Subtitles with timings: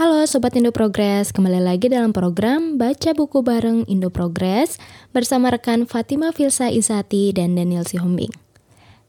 [0.00, 4.80] Halo Sobat Indo Progress, kembali lagi dalam program Baca Buku Bareng Indo Progress
[5.12, 8.32] bersama rekan Fatima Filsa Isati dan Daniel Sihombing.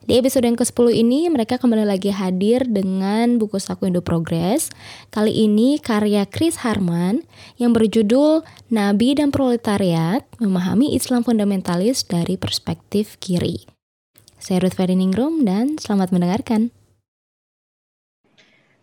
[0.04, 4.68] Di episode yang ke-10 ini, mereka kembali lagi hadir dengan buku saku Indo Progress.
[5.16, 7.24] Kali ini karya Chris Harman
[7.56, 13.64] yang berjudul Nabi dan Proletariat, Memahami Islam Fundamentalis dari Perspektif Kiri.
[14.44, 16.76] Saya Ruth Ferdiningrum dan selamat mendengarkan.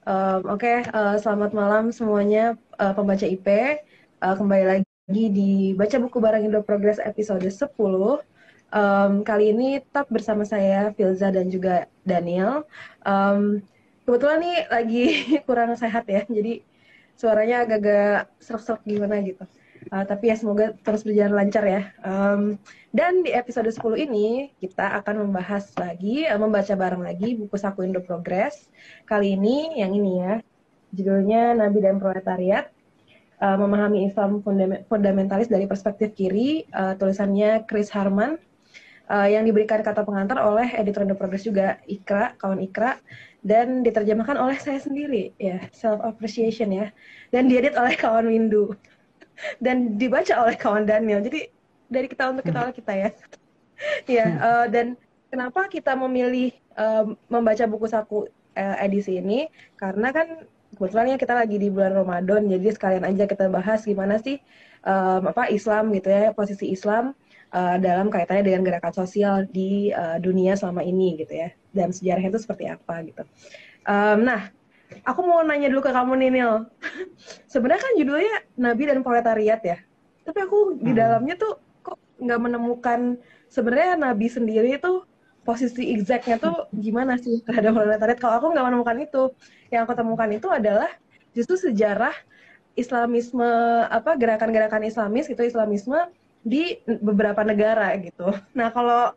[0.09, 3.45] Oke, okay, uh, selamat malam semuanya uh, pembaca IP.
[4.25, 7.69] Uh, kembali lagi di Baca Buku Bareng Indo Progress episode 10.
[8.73, 12.65] Um, kali ini tetap bersama saya Filza dan juga Daniel.
[13.05, 13.61] Um,
[14.09, 15.05] kebetulan nih lagi
[15.47, 16.65] kurang sehat ya, jadi
[17.13, 19.45] suaranya agak-agak serak-serak gimana gitu.
[19.89, 21.83] Uh, tapi ya semoga terus berjalan lancar ya.
[22.03, 22.59] Um,
[22.91, 23.79] dan di episode 10
[24.11, 28.69] ini kita akan membahas lagi, uh, membaca bareng lagi buku Saku Indo Progress.
[29.07, 30.35] Kali ini yang ini ya,
[30.93, 32.71] judulnya Nabi dan Proletariat.
[33.39, 34.43] Uh, memahami Islam
[34.91, 38.35] fundamentalis dari perspektif kiri, uh, tulisannya Chris Harman
[39.09, 43.01] uh, yang diberikan kata pengantar oleh editor The Progress juga Ikra, kawan Ikra
[43.43, 46.93] dan diterjemahkan oleh saya sendiri ya, self appreciation ya.
[47.33, 48.77] Dan diedit oleh kawan Windu.
[49.59, 51.23] Dan dibaca oleh kawan Daniel.
[51.23, 51.49] Jadi
[51.89, 53.11] dari kita untuk kita oleh kita ya.
[54.21, 54.99] ya, uh, dan
[55.31, 58.29] kenapa kita memilih uh, membaca buku saku
[58.59, 59.49] uh, edisi ini?
[59.79, 60.45] Karena kan
[60.75, 64.37] kebetulan ya kita lagi di bulan Ramadan, jadi sekalian aja kita bahas gimana sih
[64.85, 67.17] um, apa Islam gitu ya, posisi Islam
[67.55, 72.35] uh, dalam kaitannya dengan gerakan sosial di uh, dunia selama ini gitu ya dan sejarahnya
[72.35, 73.23] itu seperti apa gitu.
[73.89, 74.53] Um, nah,
[75.05, 76.53] aku mau nanya dulu ke kamu nih Nil.
[77.53, 79.79] Sebenarnya kan judulnya Nabi dan Proletariat ya.
[80.25, 80.99] Tapi aku di hmm.
[80.99, 83.17] dalamnya tuh kok nggak menemukan
[83.49, 85.05] sebenarnya Nabi sendiri itu
[85.49, 88.21] posisi exactnya tuh gimana sih terhadap proletariat.
[88.21, 89.23] Kalau aku nggak menemukan itu,
[89.73, 90.93] yang aku temukan itu adalah
[91.33, 92.13] justru sejarah
[92.77, 93.49] Islamisme
[93.89, 95.97] apa gerakan-gerakan Islamis gitu Islamisme
[96.45, 98.29] di beberapa negara gitu.
[98.59, 99.17] Nah kalau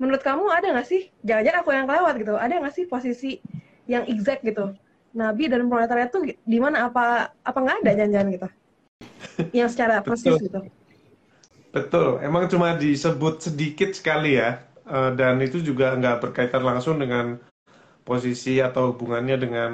[0.00, 3.40] menurut kamu ada nggak sih, jangan-jangan aku yang kelewat gitu, ada nggak sih posisi
[3.88, 4.76] yang exact gitu,
[5.16, 6.92] Nabi dan proletariat tuh di mana?
[6.92, 8.48] Apa apa nggak ada jangan-jangan gitu,
[9.56, 10.60] yang secara persis gitu.
[11.72, 17.40] Betul, emang cuma disebut sedikit sekali ya, eh, dan itu juga nggak berkaitan langsung dengan
[18.04, 19.70] posisi atau hubungannya dengan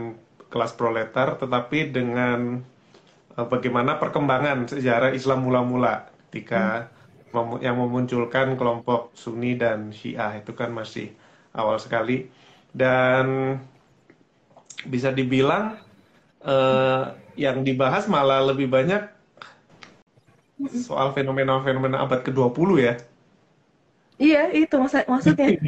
[0.46, 2.62] kelas proletar, tetapi dengan
[3.34, 6.86] eh, bagaimana perkembangan sejarah Islam mula-mula ketika
[7.34, 7.60] hmm.
[7.60, 10.38] yang memunculkan kelompok Sunni dan Syiah.
[10.38, 11.12] Itu kan masih
[11.56, 12.28] awal sekali.
[12.72, 13.56] Dan
[14.86, 15.78] bisa dibilang
[16.42, 19.08] uh, yang dibahas malah lebih banyak
[20.70, 22.94] soal fenomena-fenomena abad ke-20 ya.
[24.22, 25.48] Iya, itu maksud maksudnya.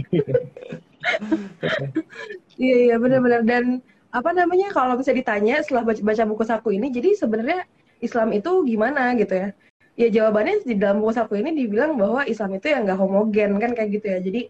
[2.61, 3.83] iya, iya benar-benar dan
[4.15, 7.67] apa namanya kalau bisa ditanya setelah baca, baca buku saku ini jadi sebenarnya
[7.99, 9.49] Islam itu gimana gitu ya
[9.95, 13.71] ya jawabannya di dalam buku saku ini dibilang bahwa Islam itu ya nggak homogen kan
[13.79, 14.43] kayak gitu ya jadi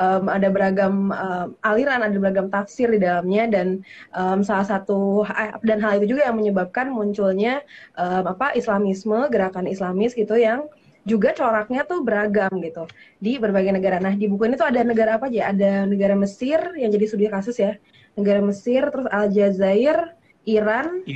[0.00, 3.84] um, ada beragam um, aliran ada beragam tafsir di dalamnya dan
[4.16, 5.28] um, salah satu
[5.68, 7.60] dan hal itu juga yang menyebabkan munculnya
[8.00, 10.64] um, apa Islamisme gerakan Islamis gitu yang
[11.06, 12.90] juga coraknya tuh beragam gitu
[13.22, 14.02] di berbagai negara.
[14.02, 15.54] Nah di buku ini tuh ada negara apa aja?
[15.54, 17.78] Ada negara Mesir yang jadi studi kasus ya,
[18.18, 20.18] negara Mesir, terus Aljazair,
[20.50, 21.06] Iran,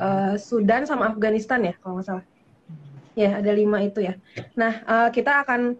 [0.00, 2.24] uh, Sudan sama Afghanistan ya kalau nggak salah.
[3.14, 4.18] Ya, ada lima itu ya.
[4.58, 5.78] Nah, uh, kita akan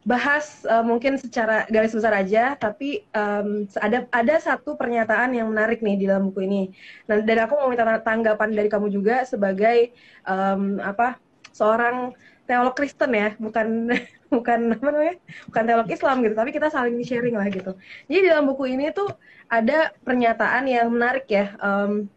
[0.00, 5.84] bahas uh, mungkin secara garis besar aja, tapi um, ada ada satu pernyataan yang menarik
[5.84, 6.62] nih di dalam buku ini.
[7.04, 9.92] Nah, dan aku mau minta tanggapan dari kamu juga sebagai
[10.24, 11.20] um, apa
[11.52, 12.16] seorang
[12.48, 13.92] teolog Kristen ya, bukan
[14.34, 15.16] bukan apa namanya,
[15.52, 17.76] bukan teolog Islam gitu, tapi kita saling sharing lah gitu.
[18.08, 19.12] Jadi di dalam buku ini tuh
[19.52, 21.52] ada pernyataan yang menarik ya.
[21.60, 22.08] Um,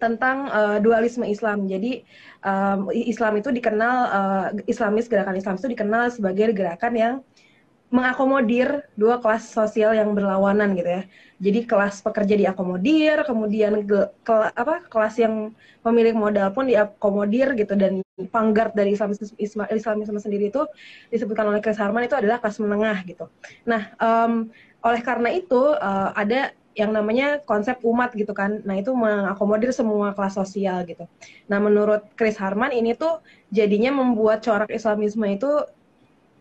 [0.00, 1.68] tentang uh, dualisme Islam.
[1.68, 2.02] Jadi
[2.40, 7.14] um, Islam itu dikenal uh, Islamis gerakan Islam itu dikenal sebagai gerakan yang
[7.90, 11.02] mengakomodir dua kelas sosial yang berlawanan gitu ya.
[11.42, 15.50] Jadi kelas pekerja diakomodir, kemudian ke, ke, apa kelas yang
[15.82, 19.34] pemilik modal pun diakomodir gitu dan vanguard dari Islamisme,
[19.74, 20.62] Islamisme sendiri itu
[21.10, 23.26] disebutkan oleh Chris Harman itu adalah kelas menengah gitu.
[23.66, 24.54] Nah, um,
[24.86, 28.62] oleh karena itu uh, ada yang namanya konsep umat gitu kan.
[28.62, 31.04] Nah, itu mengakomodir semua kelas sosial gitu.
[31.50, 33.18] Nah, menurut Chris Harman ini tuh
[33.50, 35.50] jadinya membuat corak Islamisme itu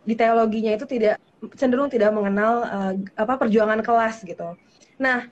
[0.06, 1.22] di teologinya itu tidak
[1.60, 4.56] cenderung tidak mengenal uh, apa perjuangan kelas gitu.
[5.02, 5.28] Nah,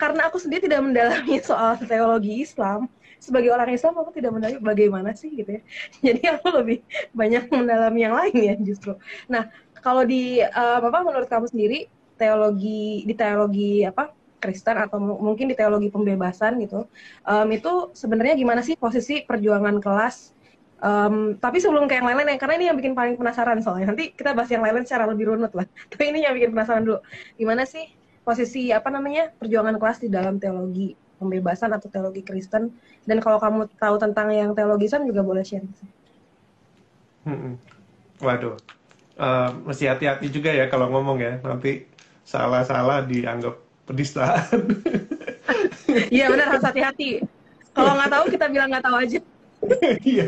[0.00, 5.10] karena aku sendiri tidak mendalami soal teologi Islam, sebagai orang Islam aku tidak mendalami bagaimana
[5.12, 5.62] sih gitu ya.
[6.06, 6.78] Jadi aku lebih
[7.12, 8.96] banyak mendalami yang lain ya justru.
[9.28, 9.50] Nah,
[9.84, 11.78] kalau di uh, apa menurut kamu sendiri
[12.18, 16.86] teologi di teologi apa Kristen atau mungkin di teologi pembebasan gitu
[17.26, 20.38] um, itu sebenarnya gimana sih posisi perjuangan kelas?
[20.78, 23.90] Um, tapi sebelum ke yang lain-lain ya karena ini yang bikin paling penasaran soalnya.
[23.90, 25.66] Nanti kita bahas yang lain-lain secara lebih runut lah.
[25.90, 27.02] Tapi ini yang bikin penasaran dulu.
[27.34, 27.90] Gimana sih
[28.22, 32.70] posisi apa namanya perjuangan kelas di dalam teologi pembebasan atau teologi Kristen?
[33.02, 35.66] Dan kalau kamu tahu tentang yang teologisan juga boleh share.
[37.26, 37.58] Hmm,
[38.22, 38.54] waduh,
[39.18, 41.42] uh, mesti hati-hati juga ya kalau ngomong ya.
[41.42, 41.90] Nanti
[42.22, 44.44] salah-salah dianggap penistaan.
[45.88, 47.24] Iya benar harus hati-hati.
[47.72, 49.18] Kalau nggak tahu kita bilang nggak tahu aja.
[50.04, 50.26] Iya.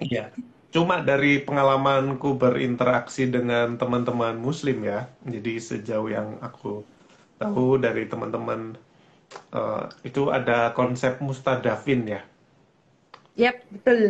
[0.00, 0.24] Iya.
[0.72, 6.82] Cuma dari pengalamanku berinteraksi dengan teman-teman Muslim ya, jadi sejauh yang aku
[7.36, 8.74] tahu dari teman-teman
[9.52, 12.22] uh, itu ada konsep mustadafin ya.
[13.36, 14.02] Yep, betul.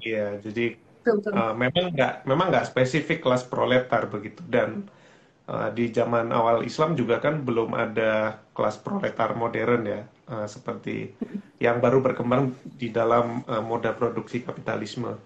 [0.00, 4.84] Iya, jadi Uh, memang nggak memang nggak spesifik kelas proletar begitu dan
[5.50, 10.00] uh, di zaman awal Islam juga kan belum ada kelas proletar modern ya.
[10.30, 11.10] Uh, seperti
[11.58, 15.18] yang baru berkembang di dalam uh, moda produksi kapitalisme.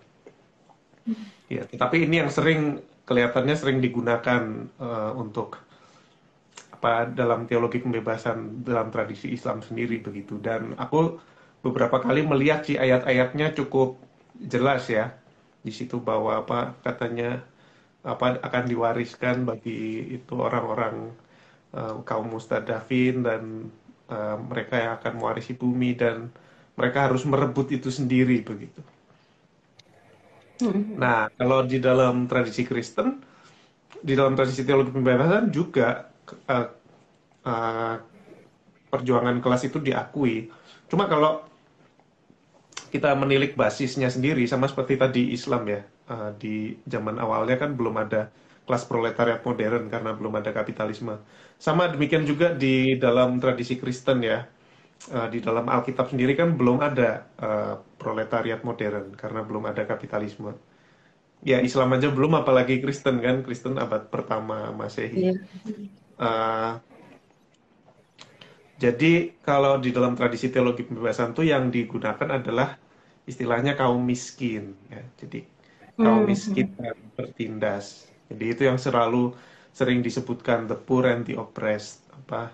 [1.53, 5.61] Ya, tetapi ini yang sering kelihatannya sering digunakan uh, untuk
[6.73, 10.41] apa dalam teologi pembebasan dalam tradisi Islam sendiri begitu.
[10.41, 11.21] Dan aku
[11.61, 14.01] beberapa kali melihat sih ayat-ayatnya cukup
[14.41, 15.13] jelas ya.
[15.61, 17.45] Di situ bahwa apa katanya
[18.05, 21.09] apa akan diwariskan bagi itu orang-orang
[21.73, 23.73] uh, kaum mustadafin dan
[24.13, 26.29] uh, mereka yang akan mewarisi bumi dan
[26.77, 28.81] mereka harus merebut itu sendiri begitu.
[30.61, 31.01] Hmm.
[31.01, 33.25] Nah, kalau di dalam tradisi Kristen,
[34.05, 36.13] di dalam tradisi teologi pembebasan juga
[36.47, 36.69] uh,
[37.43, 37.97] uh,
[38.93, 40.53] perjuangan kelas itu diakui.
[40.87, 41.43] Cuma kalau
[42.95, 47.95] kita menilik basisnya sendiri, sama seperti tadi Islam ya, uh, di zaman awalnya kan belum
[48.01, 48.33] ada
[48.65, 51.21] kelas proletariat modern karena belum ada kapitalisme.
[51.61, 54.49] Sama demikian juga di dalam tradisi Kristen ya,
[55.13, 60.57] uh, di dalam Alkitab sendiri kan belum ada uh, proletariat modern karena belum ada kapitalisme.
[61.45, 65.37] Ya Islam aja belum, apalagi Kristen kan, Kristen abad pertama Masehi.
[65.37, 65.37] Yeah.
[66.17, 66.81] Uh,
[68.81, 72.81] jadi kalau di dalam tradisi teologi pembebasan itu yang digunakan adalah
[73.29, 74.75] istilahnya kaum miskin.
[74.89, 75.05] Ya.
[75.21, 75.47] Jadi
[75.99, 76.29] kaum hmm.
[76.29, 78.09] miskin dan bertindas.
[78.31, 79.35] Jadi itu yang selalu
[79.75, 82.03] sering disebutkan the poor and the oppressed.
[82.11, 82.51] Apa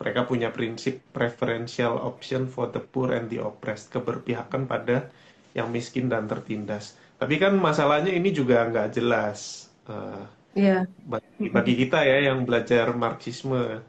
[0.00, 5.12] mereka punya prinsip preferential option for the poor and the oppressed, keberpihakan pada
[5.52, 6.96] yang miskin dan tertindas.
[7.20, 9.68] Tapi kan masalahnya ini juga nggak jelas.
[9.84, 10.24] Uh,
[10.56, 10.88] yeah.
[11.04, 13.84] bagi, bagi kita ya yang belajar Marxisme,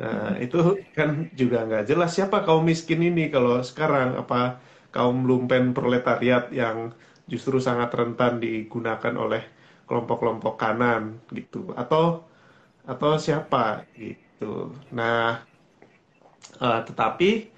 [0.00, 4.62] uh, itu kan juga nggak jelas siapa kaum miskin ini kalau sekarang apa
[4.94, 6.94] kaum lumpen proletariat yang
[7.24, 9.42] justru sangat rentan digunakan oleh
[9.84, 12.24] kelompok-kelompok kanan gitu atau
[12.84, 14.72] atau siapa gitu.
[14.92, 15.40] Nah,
[16.60, 17.48] uh, tetapi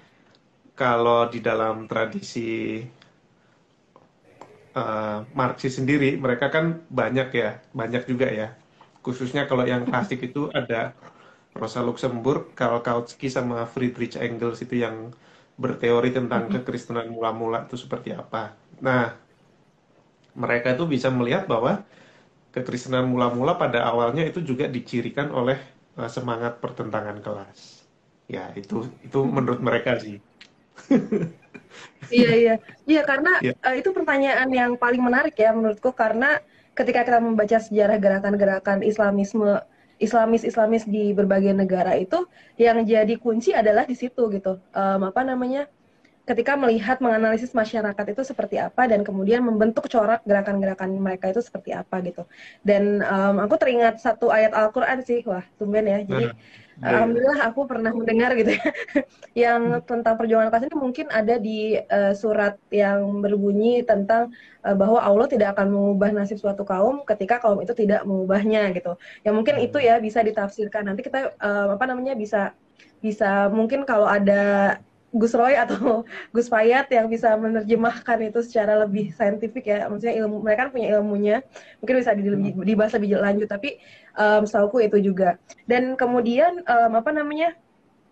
[0.77, 2.79] kalau di dalam tradisi
[4.75, 8.55] uh, Marxis sendiri mereka kan banyak ya, banyak juga ya.
[9.03, 10.95] Khususnya kalau yang klasik itu ada
[11.57, 15.11] Rosa Luxemburg, Karl Kautsky sama Friedrich Engels itu yang
[15.57, 18.53] berteori tentang kekristenan mula-mula itu seperti apa.
[18.77, 19.26] Nah,
[20.37, 21.81] mereka itu bisa melihat bahwa
[22.53, 25.57] kekristenan mula-mula pada awalnya itu juga dicirikan oleh
[25.97, 27.89] uh, semangat pertentangan kelas.
[28.29, 30.21] Ya, itu itu menurut mereka sih.
[32.13, 33.57] iya iya iya karena ya.
[33.65, 36.37] uh, itu pertanyaan yang paling menarik ya menurutku karena
[36.77, 39.57] ketika kita membaca sejarah gerakan-gerakan Islamisme
[39.97, 42.29] Islamis-Islamis di berbagai negara itu
[42.61, 45.65] yang jadi kunci adalah di situ gitu um, apa namanya
[46.27, 51.71] ketika melihat menganalisis masyarakat itu seperti apa dan kemudian membentuk corak gerakan-gerakan mereka itu seperti
[51.71, 52.27] apa gitu.
[52.67, 56.03] Dan um, aku teringat satu ayat Al-Qur'an sih, wah tumben ya.
[56.03, 56.35] Jadi uh,
[56.83, 58.65] alhamdulillah aku pernah mendengar gitu ya
[59.47, 64.29] yang tentang perjuangan kelas ini mungkin ada di uh, surat yang berbunyi tentang
[64.67, 68.99] uh, bahwa Allah tidak akan mengubah nasib suatu kaum ketika kaum itu tidak mengubahnya gitu.
[69.23, 70.91] Ya mungkin itu ya bisa ditafsirkan.
[70.91, 72.51] Nanti kita uh, apa namanya bisa
[72.99, 74.75] bisa mungkin kalau ada
[75.17, 76.05] Gus Roy atau
[76.35, 79.89] Gus Payat yang bisa menerjemahkan itu secara lebih saintifik ya.
[79.89, 81.37] Maksudnya ilmu mereka kan punya ilmunya.
[81.81, 82.13] Mungkin bisa
[82.63, 83.81] dibahas lebih lanjut tapi
[84.15, 85.41] um, setahuku itu juga.
[85.65, 87.57] Dan kemudian um, apa namanya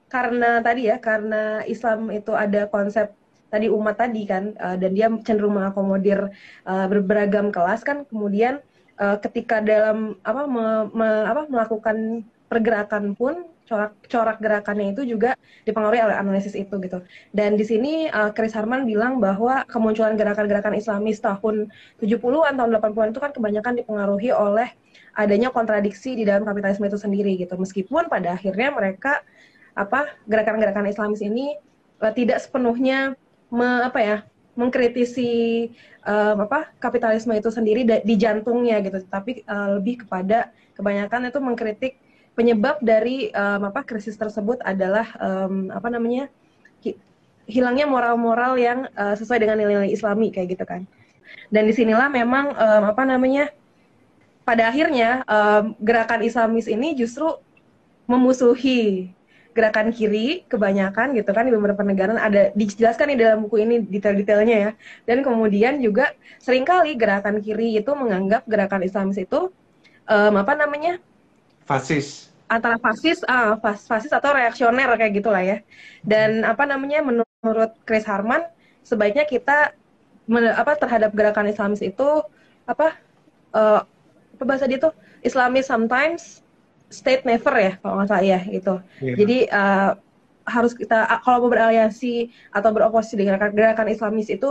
[0.09, 3.13] karena tadi ya karena Islam itu ada konsep
[3.49, 6.29] tadi umat tadi kan uh, dan dia cenderung mengakomodir
[6.67, 8.59] uh, beragam kelas kan kemudian
[8.99, 15.33] uh, ketika dalam apa me, me, apa melakukan pergerakan pun corak corak gerakannya itu juga
[15.65, 17.01] dipengaruhi oleh analisis itu gitu.
[17.33, 23.09] Dan di sini uh, Chris Harman bilang bahwa kemunculan gerakan-gerakan Islamis tahun 70-an tahun 80-an
[23.11, 24.69] itu kan kebanyakan dipengaruhi oleh
[25.17, 27.57] adanya kontradiksi di dalam kapitalisme itu sendiri gitu.
[27.57, 29.25] Meskipun pada akhirnya mereka
[29.75, 31.57] apa gerakan-gerakan Islamis ini
[31.99, 33.17] uh, tidak sepenuhnya
[33.49, 34.17] me, apa ya
[34.55, 35.67] mengkritisi
[36.07, 41.93] um, apa kapitalisme itu sendiri di jantungnya gitu, tapi uh, lebih kepada kebanyakan itu mengkritik
[42.35, 46.27] penyebab dari um, apa krisis tersebut adalah um, apa namanya
[47.45, 50.83] hilangnya moral-moral yang uh, sesuai dengan nilai-nilai Islami kayak gitu kan.
[51.49, 53.49] Dan di sinilah memang um, apa namanya
[54.45, 57.25] pada akhirnya um, gerakan Islamis ini justru
[58.05, 59.09] memusuhi
[59.55, 64.57] gerakan kiri kebanyakan gitu kan di beberapa negara ada dijelaskan di dalam buku ini detail-detailnya
[64.59, 64.71] ya
[65.07, 66.11] dan kemudian juga
[66.43, 69.49] sering kali gerakan kiri itu menganggap gerakan Islamis itu
[70.11, 70.99] um, apa namanya
[71.65, 75.57] fasis antara fasis ah fas, fasis atau reaksioner kayak gitulah ya
[76.05, 78.45] dan apa namanya menurut Chris Harman
[78.85, 79.73] sebaiknya kita
[80.29, 82.21] men, apa terhadap gerakan Islamis itu
[82.69, 82.97] apa
[83.53, 83.81] uh,
[84.37, 84.93] apa bahasa dia tuh
[85.25, 86.45] Islamis sometimes
[86.93, 88.75] state never ya kalau nggak salah ya gitu.
[89.01, 89.17] Yeah.
[89.17, 89.91] Jadi uh,
[90.45, 94.49] harus kita kalau mau beraliansi atau beroposisi dengan gerakan Islamis itu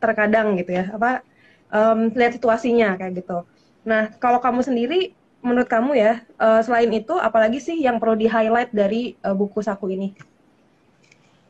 [0.00, 1.20] terkadang gitu ya apa
[1.68, 3.44] um, lihat situasinya kayak gitu.
[3.84, 8.26] Nah kalau kamu sendiri menurut kamu ya uh, selain itu apalagi sih yang perlu di
[8.26, 10.08] highlight dari uh, buku saku ini?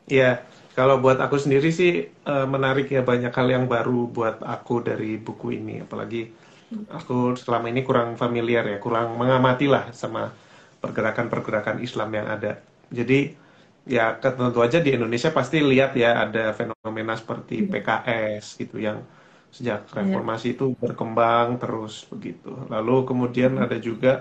[0.09, 0.41] Iya,
[0.73, 5.21] kalau buat aku sendiri sih uh, menarik ya banyak hal yang baru buat aku dari
[5.21, 6.33] buku ini, apalagi
[6.89, 10.33] aku selama ini kurang familiar ya, kurang mengamati lah sama
[10.81, 12.61] pergerakan-pergerakan Islam yang ada.
[12.89, 13.33] Jadi
[13.89, 17.69] ya tentu aja di Indonesia pasti lihat ya ada fenomena seperti hmm.
[17.73, 19.01] PKS gitu yang
[19.49, 19.93] sejak iya.
[20.01, 22.53] reformasi itu berkembang terus begitu.
[22.69, 23.65] Lalu kemudian hmm.
[23.65, 24.13] ada juga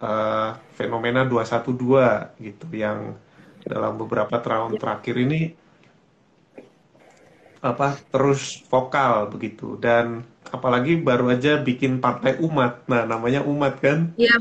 [0.00, 3.16] uh, fenomena 212 gitu yang
[3.66, 5.40] dalam beberapa tahun terakhir ini
[7.64, 10.22] apa terus vokal begitu dan
[10.54, 12.86] apalagi baru aja bikin partai umat.
[12.86, 14.14] Nah, namanya umat kan?
[14.14, 14.36] Iya.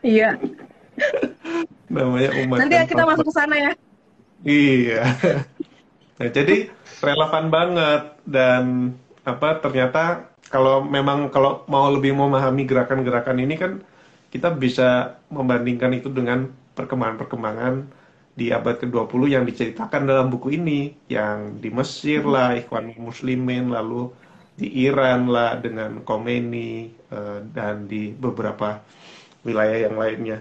[0.00, 0.30] Iya.
[1.92, 2.58] namanya umat.
[2.64, 3.72] Nanti kita masuk ke sana ya.
[4.46, 5.02] Iya.
[6.18, 6.66] Nah, jadi
[6.98, 8.90] relevan banget dan
[9.28, 13.72] apa ternyata kalau memang kalau mau lebih memahami gerakan-gerakan ini kan
[14.32, 17.84] kita bisa membandingkan itu dengan perkembangan-perkembangan
[18.38, 24.08] di abad ke-20 yang diceritakan dalam buku ini yang di Mesir lah Ikhwan Muslimin lalu
[24.54, 28.78] di Iran lah dengan Khomeini uh, dan di beberapa
[29.42, 30.38] wilayah yang lainnya.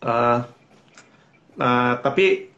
[0.00, 0.40] Uh,
[1.56, 2.49] nah, tapi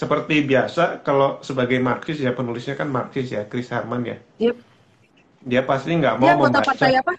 [0.00, 4.16] seperti biasa kalau sebagai Marxis ya penulisnya kan Marxis ya Chris Harman ya.
[4.40, 4.56] Yep.
[5.44, 6.70] Dia pasti nggak mau Dia anggota membaca.
[6.72, 7.12] partai apa?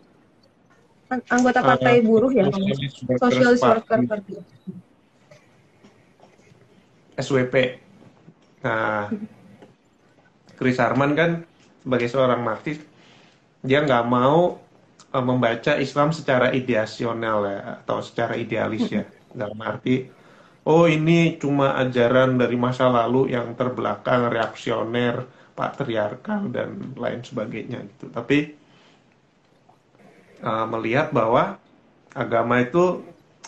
[1.30, 2.50] Anggota eh, partai uh, buruh ya.
[3.22, 4.34] Sosialis Worker Party.
[7.22, 7.56] SWP.
[8.66, 9.14] Nah,
[10.58, 11.46] Chris Harman kan
[11.86, 12.82] sebagai seorang marxis
[13.62, 14.58] dia nggak mau
[15.14, 19.06] uh, membaca Islam secara ideasional ya atau secara idealis ya
[19.38, 20.21] dalam arti
[20.65, 25.25] oh ini cuma ajaran dari masa lalu yang terbelakang reaksioner
[25.58, 28.56] patriarkal dan lain sebagainya gitu tapi
[30.46, 31.58] uh, melihat bahwa
[32.13, 33.01] agama itu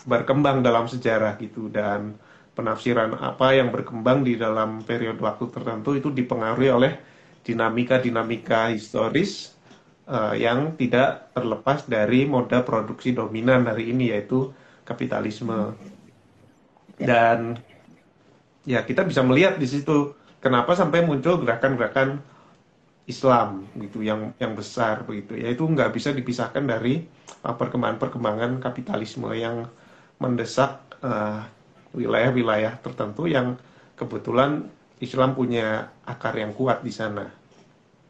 [0.04, 2.16] berkembang dalam sejarah gitu dan
[2.54, 6.92] penafsiran apa yang berkembang di dalam periode waktu tertentu itu dipengaruhi oleh
[7.44, 9.52] dinamika-dinamika historis
[10.08, 14.54] uh, yang tidak terlepas dari moda produksi dominan hari ini yaitu
[14.86, 15.74] kapitalisme.
[16.98, 17.58] Dan
[18.64, 22.20] ya kita bisa melihat di situ kenapa sampai muncul gerakan-gerakan
[23.04, 27.04] Islam gitu yang yang besar begitu ya itu nggak bisa dipisahkan dari
[27.44, 29.68] uh, perkembangan-perkembangan kapitalisme yang
[30.16, 31.44] mendesak uh,
[31.92, 33.60] wilayah-wilayah tertentu yang
[33.94, 34.64] kebetulan
[35.04, 37.28] Islam punya akar yang kuat di sana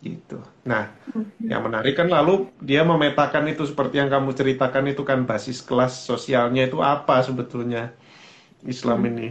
[0.04, 0.36] gitu.
[0.68, 1.48] Nah, mm-hmm.
[1.48, 6.04] yang menarik kan lalu dia memetakan itu seperti yang kamu ceritakan itu kan basis kelas
[6.04, 7.96] sosialnya itu apa sebetulnya
[8.66, 9.10] Islam hmm.
[9.12, 9.28] ini.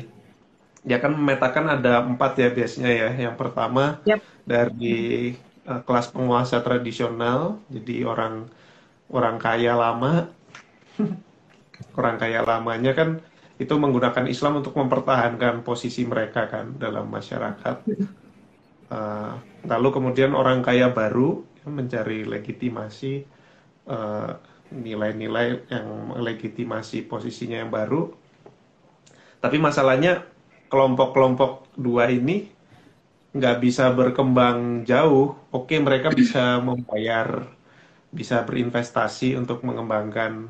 [0.84, 3.10] Dia kan memetakan ada empat ya biasanya ya.
[3.30, 4.20] Yang pertama yep.
[4.44, 5.34] dari
[5.68, 8.48] uh, kelas penguasa tradisional, jadi orang
[9.14, 10.28] orang kaya lama,
[12.00, 13.10] orang kaya lamanya kan
[13.62, 17.86] itu menggunakan Islam untuk mempertahankan posisi mereka kan dalam masyarakat.
[18.92, 24.34] Uh, lalu kemudian orang kaya baru ya, mencari legitimasi nilai uh,
[24.74, 28.23] nilai-nilai yang legitimasi posisinya yang baru.
[29.44, 30.24] Tapi masalahnya
[30.72, 32.48] kelompok-kelompok dua ini
[33.36, 35.36] nggak bisa berkembang jauh.
[35.52, 37.44] Oke, mereka bisa membayar,
[38.08, 40.48] bisa berinvestasi untuk mengembangkan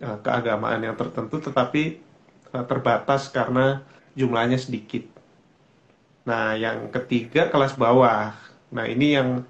[0.00, 2.00] uh, keagamaan yang tertentu, tetapi
[2.56, 3.84] uh, terbatas karena
[4.16, 5.04] jumlahnya sedikit.
[6.24, 8.32] Nah, yang ketiga kelas bawah.
[8.72, 9.44] Nah, ini yang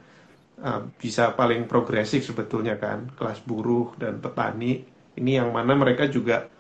[0.59, 4.83] uh, bisa paling progresif sebetulnya kan, kelas buruh dan petani.
[5.15, 6.51] Ini yang mana mereka juga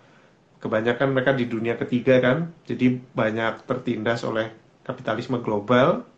[0.64, 4.48] kebanyakan mereka di dunia ketiga kan, jadi banyak tertindas oleh
[4.80, 6.08] kapitalisme global.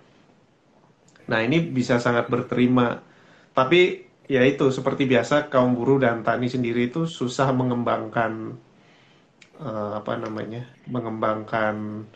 [1.26, 3.02] Nah, ini bisa sangat berterima.
[3.50, 8.54] Tapi ya itu seperti biasa kaum buruh dan tani sendiri itu susah mengembangkan
[9.58, 10.62] uh, apa namanya?
[10.86, 12.06] mengembangkan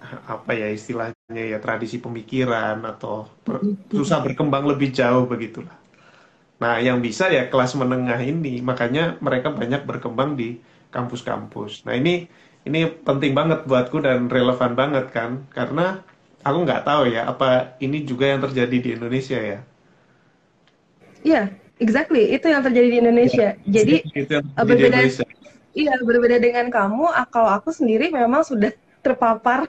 [0.00, 3.60] apa ya istilahnya ya tradisi pemikiran atau per,
[3.92, 5.79] susah berkembang lebih jauh begitulah.
[6.62, 10.60] Nah, yang bisa ya kelas menengah ini, makanya mereka banyak berkembang di
[10.94, 11.72] kampus-kampus.
[11.86, 12.28] Nah, ini
[12.68, 16.04] ini penting banget buatku dan relevan banget kan, karena
[16.44, 17.48] aku nggak tahu ya apa
[17.84, 19.58] ini juga yang terjadi di Indonesia ya.
[21.24, 21.44] Iya, yeah,
[21.80, 23.48] exactly itu yang terjadi di Indonesia.
[23.56, 25.00] Ya, Jadi itu yang berbeda.
[25.70, 27.06] Iya, berbeda dengan kamu.
[27.30, 29.64] Kalau aku sendiri memang sudah terpapar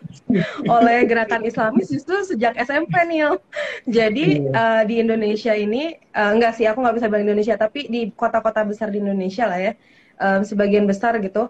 [0.67, 3.39] oleh gerakan Islamis justru sejak SMP nih.
[3.87, 8.11] Jadi uh, di Indonesia ini uh, enggak sih aku nggak bisa bilang Indonesia tapi di
[8.11, 9.73] kota-kota besar di Indonesia lah ya
[10.19, 11.47] um, sebagian besar gitu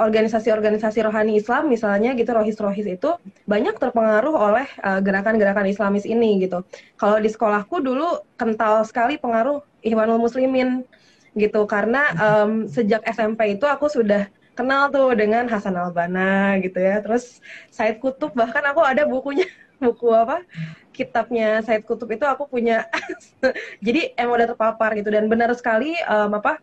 [0.00, 3.12] organisasi-organisasi uh, rohani Islam misalnya gitu rohis-rohis itu
[3.44, 4.64] banyak terpengaruh oleh
[5.04, 6.64] gerakan-gerakan uh, Islamis ini gitu.
[6.96, 10.88] Kalau di sekolahku dulu kental sekali pengaruh Ikhwanul Muslimin
[11.36, 17.00] gitu karena um, sejak SMP itu aku sudah kenal tuh dengan Hasan Albana gitu ya.
[17.00, 17.40] Terus
[17.72, 19.48] Said Kutub bahkan aku ada bukunya
[19.82, 20.44] buku apa
[20.92, 22.84] kitabnya Said Kutub itu aku punya.
[23.86, 25.08] Jadi emang udah terpapar gitu.
[25.08, 26.60] Dan benar sekali um, apa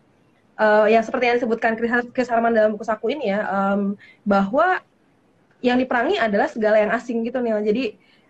[0.62, 1.74] uh, yang seperti yang disebutkan
[2.14, 4.82] Chris Harman dalam buku saku ini ya um, bahwa
[5.62, 7.84] yang diperangi adalah segala yang asing gitu nih jadi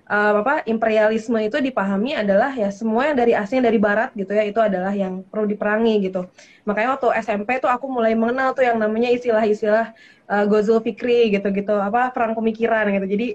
[0.07, 4.43] uh, apa imperialisme itu dipahami adalah ya semua yang dari asing dari barat gitu ya
[4.47, 6.27] itu adalah yang perlu diperangi gitu.
[6.63, 9.91] Makanya waktu SMP tuh aku mulai mengenal tuh yang namanya istilah-istilah
[10.31, 13.07] uh, Gozul Fikri gitu-gitu apa perang pemikiran gitu.
[13.07, 13.27] Jadi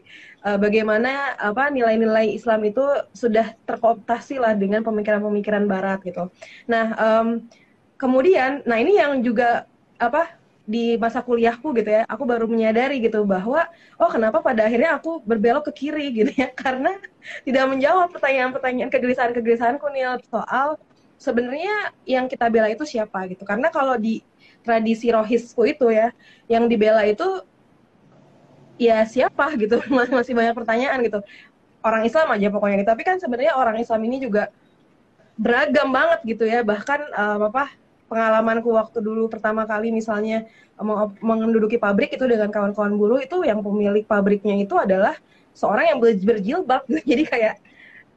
[0.45, 6.33] uh, bagaimana apa nilai-nilai Islam itu sudah terkooptasi lah dengan pemikiran-pemikiran barat gitu.
[6.69, 7.45] Nah um,
[8.01, 9.69] kemudian nah ini yang juga
[10.01, 13.67] apa di masa kuliahku gitu ya, aku baru menyadari gitu bahwa
[13.99, 16.95] oh kenapa pada akhirnya aku berbelok ke kiri gitu ya karena
[17.43, 20.79] tidak menjawab pertanyaan-pertanyaan kegelisahan-kegelisahanku nih soal
[21.23, 23.47] sebenarnya yang kita bela itu siapa gitu.
[23.47, 24.27] Karena kalau di
[24.67, 26.11] tradisi rohisku itu ya,
[26.51, 27.47] yang dibela itu
[28.75, 29.79] ya siapa gitu
[30.11, 31.23] masih banyak pertanyaan gitu.
[31.87, 32.83] Orang Islam aja pokoknya.
[32.83, 34.51] Tapi kan sebenarnya orang Islam ini juga
[35.39, 36.67] beragam banget gitu ya.
[36.67, 37.71] Bahkan um, apa
[38.13, 40.45] pengalamanku waktu dulu pertama kali misalnya
[41.25, 45.17] menduduki pabrik itu dengan kawan-kawan buruh itu yang pemilik pabriknya itu adalah
[45.57, 47.01] seorang yang berjilbab gitu.
[47.17, 47.55] jadi kayak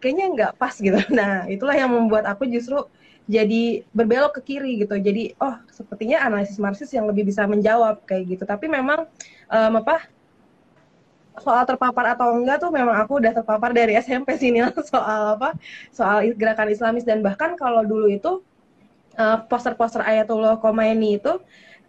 [0.03, 0.99] kayaknya nggak pas gitu.
[1.17, 2.83] Nah itulah yang membuat aku justru
[3.25, 4.99] jadi berbelok ke kiri gitu.
[4.99, 8.43] Jadi oh sepertinya analisis marxis yang lebih bisa menjawab kayak gitu.
[8.43, 9.07] Tapi memang
[9.47, 10.11] um, apa
[11.35, 15.55] soal terpapar atau enggak tuh memang aku udah terpapar dari SMP sini soal apa
[15.95, 17.07] soal gerakan Islamis.
[17.07, 18.54] Dan bahkan kalau dulu itu Eh,
[19.47, 21.39] poster-poster uh, Ayatollah Khomeini itu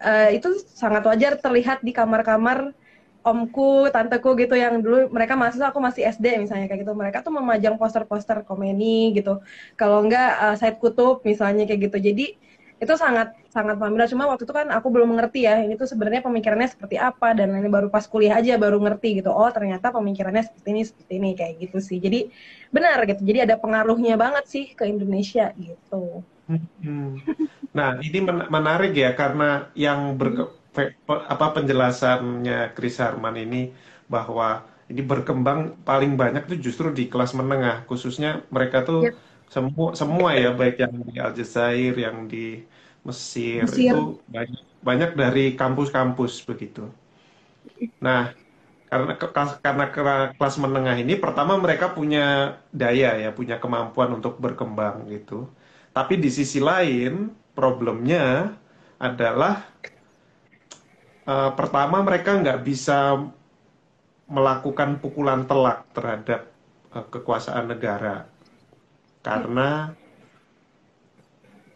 [0.03, 2.73] uh, itu sangat wajar terlihat di kamar-kamar
[3.27, 6.95] omku, tanteku gitu yang dulu mereka masih aku masih SD misalnya kayak gitu.
[6.95, 9.43] Mereka tuh memajang poster-poster Khomeini gitu.
[9.75, 11.99] Kalau enggak uh, Said Kutub misalnya kayak gitu.
[11.99, 12.27] Jadi
[12.77, 14.07] itu sangat sangat familiar.
[14.07, 17.57] Cuma waktu itu kan aku belum mengerti ya ini tuh sebenarnya pemikirannya seperti apa dan
[17.57, 19.33] ini baru pas kuliah aja baru ngerti gitu.
[19.33, 21.99] Oh ternyata pemikirannya seperti ini seperti ini kayak gitu sih.
[21.99, 22.31] Jadi
[22.71, 23.27] benar gitu.
[23.27, 26.23] Jadi ada pengaruhnya banget sih ke Indonesia gitu.
[26.47, 27.19] Hmm.
[27.77, 28.19] Nah, ini
[28.57, 30.29] menarik ya karena yang ber,
[31.35, 33.57] apa penjelasannya Chris Harman ini
[34.07, 39.15] bahwa ini berkembang paling banyak tuh justru di kelas menengah, khususnya mereka tuh yep.
[39.55, 42.63] semua semua ya baik yang di Aljazair, yang di
[43.07, 43.91] Mesir, Mesir.
[43.91, 43.99] itu
[44.35, 46.81] banyak banyak dari kampus-kampus begitu.
[48.05, 48.21] Nah,
[48.91, 49.13] karena
[49.67, 49.85] karena
[50.39, 52.21] kelas menengah ini pertama mereka punya
[52.71, 55.35] daya ya, punya kemampuan untuk berkembang gitu.
[55.97, 58.53] Tapi di sisi lain, problemnya
[59.01, 59.65] adalah
[61.25, 63.17] uh, pertama mereka nggak bisa
[64.29, 66.53] melakukan pukulan telak terhadap
[66.93, 68.29] uh, kekuasaan negara
[69.25, 69.97] karena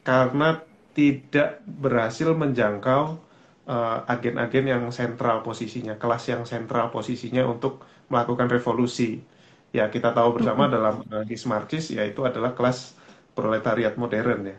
[0.04, 0.60] karena
[0.94, 3.20] tidak berhasil menjangkau
[3.68, 9.22] eh, agen-agen uh, yang sentral posisinya, kelas yang sentral posisinya untuk melakukan revolusi.
[9.70, 10.74] Ya kita tahu bersama mm -hmm.
[10.74, 12.98] dalam analisis Marxis yaitu adalah kelas
[13.36, 14.56] proletariat modern ya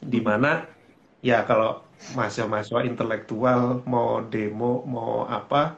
[0.00, 0.64] di mana
[1.20, 1.84] ya kalau
[2.16, 5.76] mahasiswa-mahasiswa intelektual mau demo mau apa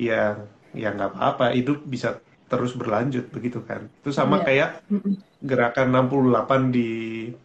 [0.00, 0.40] ya
[0.72, 4.44] ya nggak apa-apa hidup bisa terus berlanjut begitu kan itu sama yeah.
[4.44, 4.70] kayak
[5.44, 6.90] gerakan 68 di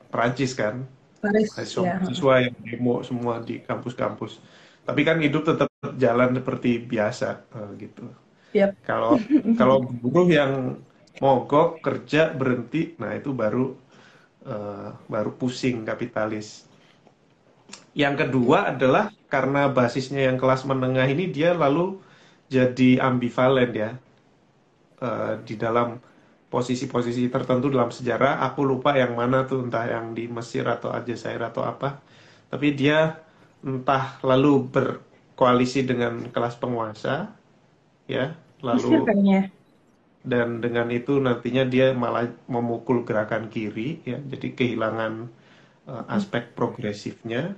[0.10, 0.88] Prancis kan
[1.20, 1.98] mahasiswa, yeah.
[2.00, 4.40] mahasiswa yang demo semua di kampus-kampus
[4.90, 5.70] tapi kan hidup tetap
[6.02, 8.10] jalan seperti biasa uh, gitu.
[8.58, 8.82] Yep.
[8.82, 9.22] Kalau
[9.54, 10.82] kalau buruh yang
[11.20, 13.76] mogok kerja berhenti, nah itu baru
[14.48, 16.66] uh, baru pusing kapitalis.
[17.94, 22.00] Yang kedua adalah karena basisnya yang kelas menengah ini dia lalu
[22.50, 23.92] jadi ambivalen ya
[25.04, 26.00] uh, di dalam
[26.50, 28.42] posisi-posisi tertentu dalam sejarah.
[28.50, 32.02] Aku lupa yang mana tuh entah yang di Mesir atau Aljazair atau apa.
[32.50, 33.22] Tapi dia
[33.62, 37.28] entah lalu berkoalisi dengan kelas penguasa
[38.08, 39.06] ya lalu
[40.24, 44.20] dan dengan itu nantinya dia malah memukul gerakan kiri ya.
[44.20, 45.32] Jadi kehilangan
[45.88, 47.56] uh, aspek progresifnya.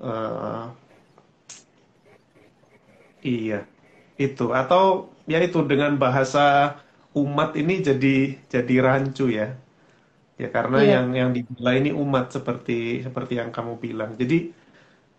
[0.00, 0.72] Uh,
[3.20, 3.68] iya.
[4.16, 4.56] Itu.
[4.56, 6.80] Atau ya itu dengan bahasa
[7.12, 9.52] umat ini jadi jadi rancu ya.
[10.38, 10.92] Ya karena yeah.
[10.96, 14.16] yang yang dibela ini umat seperti seperti yang kamu bilang.
[14.16, 14.54] Jadi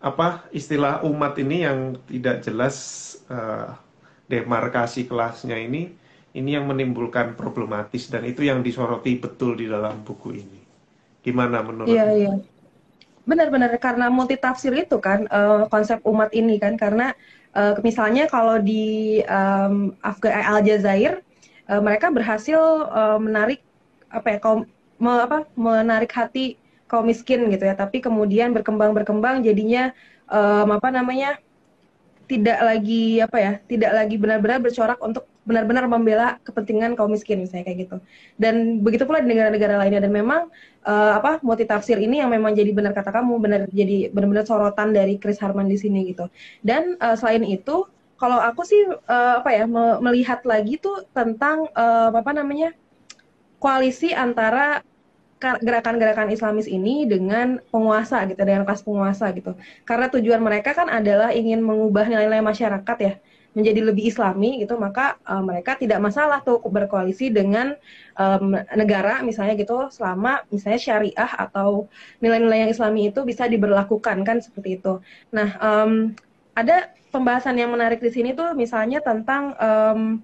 [0.00, 2.76] apa istilah umat ini yang tidak jelas
[3.28, 3.76] uh,
[4.32, 5.99] demarkasi kelasnya ini
[6.30, 10.60] ini yang menimbulkan problematis dan itu yang disoroti betul di dalam buku ini.
[11.20, 12.32] Gimana menurut Iya iya.
[13.26, 17.12] Benar-benar karena multi tafsir itu kan uh, konsep umat ini kan karena
[17.54, 21.22] uh, misalnya kalau di um, Aljazair
[21.66, 22.58] uh, mereka berhasil
[22.90, 23.62] uh, menarik
[24.10, 24.66] apa ya kaum
[24.98, 26.54] me, apa menarik hati
[26.86, 27.74] kaum miskin gitu ya.
[27.74, 29.90] Tapi kemudian berkembang berkembang jadinya
[30.30, 31.42] um, apa namanya
[32.30, 37.66] tidak lagi apa ya tidak lagi benar-benar bercorak untuk benar-benar membela kepentingan kaum miskin misalnya
[37.66, 37.96] kayak gitu.
[38.38, 40.06] Dan begitu pula di negara-negara lainnya.
[40.06, 40.46] Dan memang
[40.86, 44.94] uh, apa multi tafsir ini yang memang jadi benar kata kamu benar jadi benar-benar sorotan
[44.94, 46.30] dari Chris Harman di sini gitu.
[46.62, 49.64] Dan uh, selain itu kalau aku sih uh, apa ya
[49.98, 52.76] melihat lagi tuh tentang uh, apa namanya
[53.58, 54.84] koalisi antara
[55.40, 59.56] gerakan-gerakan Islamis ini dengan penguasa gitu, dengan kelas penguasa gitu.
[59.88, 63.16] Karena tujuan mereka kan adalah ingin mengubah nilai-nilai masyarakat ya
[63.50, 67.74] menjadi lebih Islami gitu, maka uh, mereka tidak masalah tuh berkoalisi dengan
[68.14, 71.90] um, negara misalnya gitu, selama misalnya syariah atau
[72.22, 75.02] nilai-nilai yang Islami itu bisa diberlakukan kan seperti itu.
[75.34, 76.14] Nah, um,
[76.54, 80.22] ada pembahasan yang menarik di sini tuh misalnya tentang um,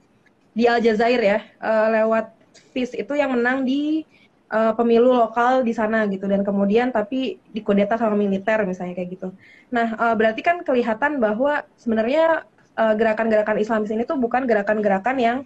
[0.55, 2.31] di Aljazair ya, uh, lewat
[2.73, 4.07] FIS itu yang menang di
[4.53, 9.29] uh, pemilu lokal di sana gitu dan kemudian tapi dikodeta sama militer misalnya kayak gitu.
[9.73, 15.37] Nah uh, berarti kan kelihatan bahwa sebenarnya uh, gerakan-gerakan Islamis ini tuh bukan gerakan-gerakan yang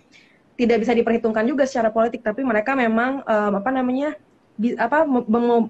[0.60, 4.12] tidak bisa diperhitungkan juga secara politik tapi mereka memang um, apa namanya
[4.60, 5.08] bi, apa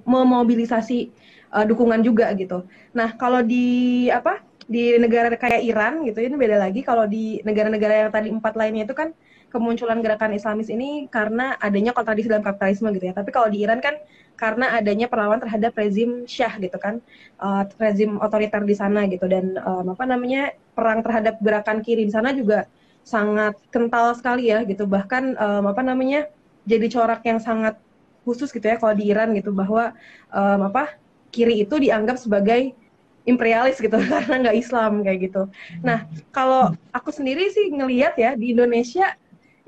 [0.02, 1.14] memobilisasi
[1.54, 2.66] uh, dukungan juga gitu.
[2.96, 8.06] Nah kalau di apa di negara kayak Iran gitu ini beda lagi kalau di negara-negara
[8.06, 9.14] yang tadi empat lainnya itu kan
[9.50, 13.14] kemunculan gerakan Islamis ini karena adanya kontradiksi dalam kapitalisme gitu ya.
[13.14, 13.98] Tapi kalau di Iran kan
[14.40, 17.04] karena adanya perlawanan terhadap rezim Syah gitu kan,
[17.36, 22.12] uh, rezim otoriter di sana gitu dan um, apa namanya perang terhadap gerakan kiri di
[22.16, 22.64] sana juga
[23.04, 24.88] sangat kental sekali ya gitu.
[24.88, 26.32] Bahkan um, apa namanya
[26.64, 27.76] jadi corak yang sangat
[28.24, 29.92] khusus gitu ya kalau di Iran gitu bahwa
[30.32, 30.96] um, apa
[31.28, 32.72] kiri itu dianggap sebagai
[33.28, 35.42] imperialis gitu karena nggak Islam kayak gitu.
[35.84, 39.12] Nah kalau aku sendiri sih ngelihat ya di Indonesia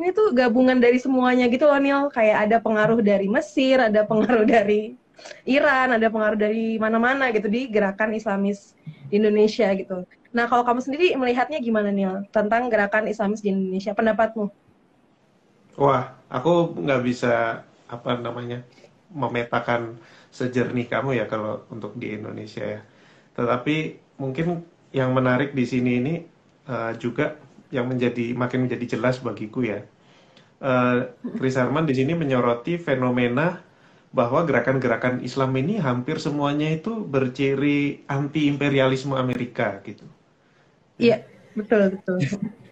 [0.03, 2.11] ini tuh gabungan dari semuanya gitu loh Nil.
[2.11, 4.99] Kayak ada pengaruh dari Mesir ada pengaruh dari
[5.47, 8.75] Iran ada pengaruh dari mana-mana gitu di gerakan Islamis
[9.07, 10.03] di Indonesia gitu.
[10.35, 13.95] Nah kalau kamu sendiri melihatnya gimana Nil tentang gerakan Islamis di Indonesia?
[13.95, 14.51] Pendapatmu?
[15.79, 18.67] Wah aku nggak bisa apa namanya
[19.13, 20.01] memetakan
[20.33, 22.81] sejernih kamu ya kalau untuk di Indonesia ya.
[23.37, 26.15] Tetapi mungkin yang menarik di sini ini
[26.69, 27.37] uh, juga
[27.73, 29.85] yang menjadi makin menjadi jelas bagiku ya.
[30.63, 31.11] Uh,
[31.43, 33.59] Chris Harman di sini menyoroti fenomena
[34.15, 40.07] bahwa gerakan-gerakan Islam ini hampir semuanya itu berciri anti imperialisme Amerika gitu.
[41.01, 41.27] Iya,
[41.59, 42.21] betul betul.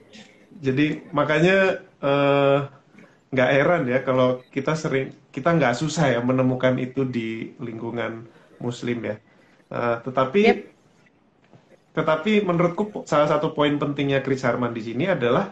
[0.64, 2.58] Jadi makanya eh,
[3.32, 8.28] nggak uh, heran ya kalau kita sering kita nggak susah ya menemukan itu di lingkungan
[8.60, 9.16] Muslim ya.
[9.72, 10.70] Uh, tetapi yep
[11.90, 15.50] tetapi menurutku salah satu poin pentingnya Chris Harman di sini adalah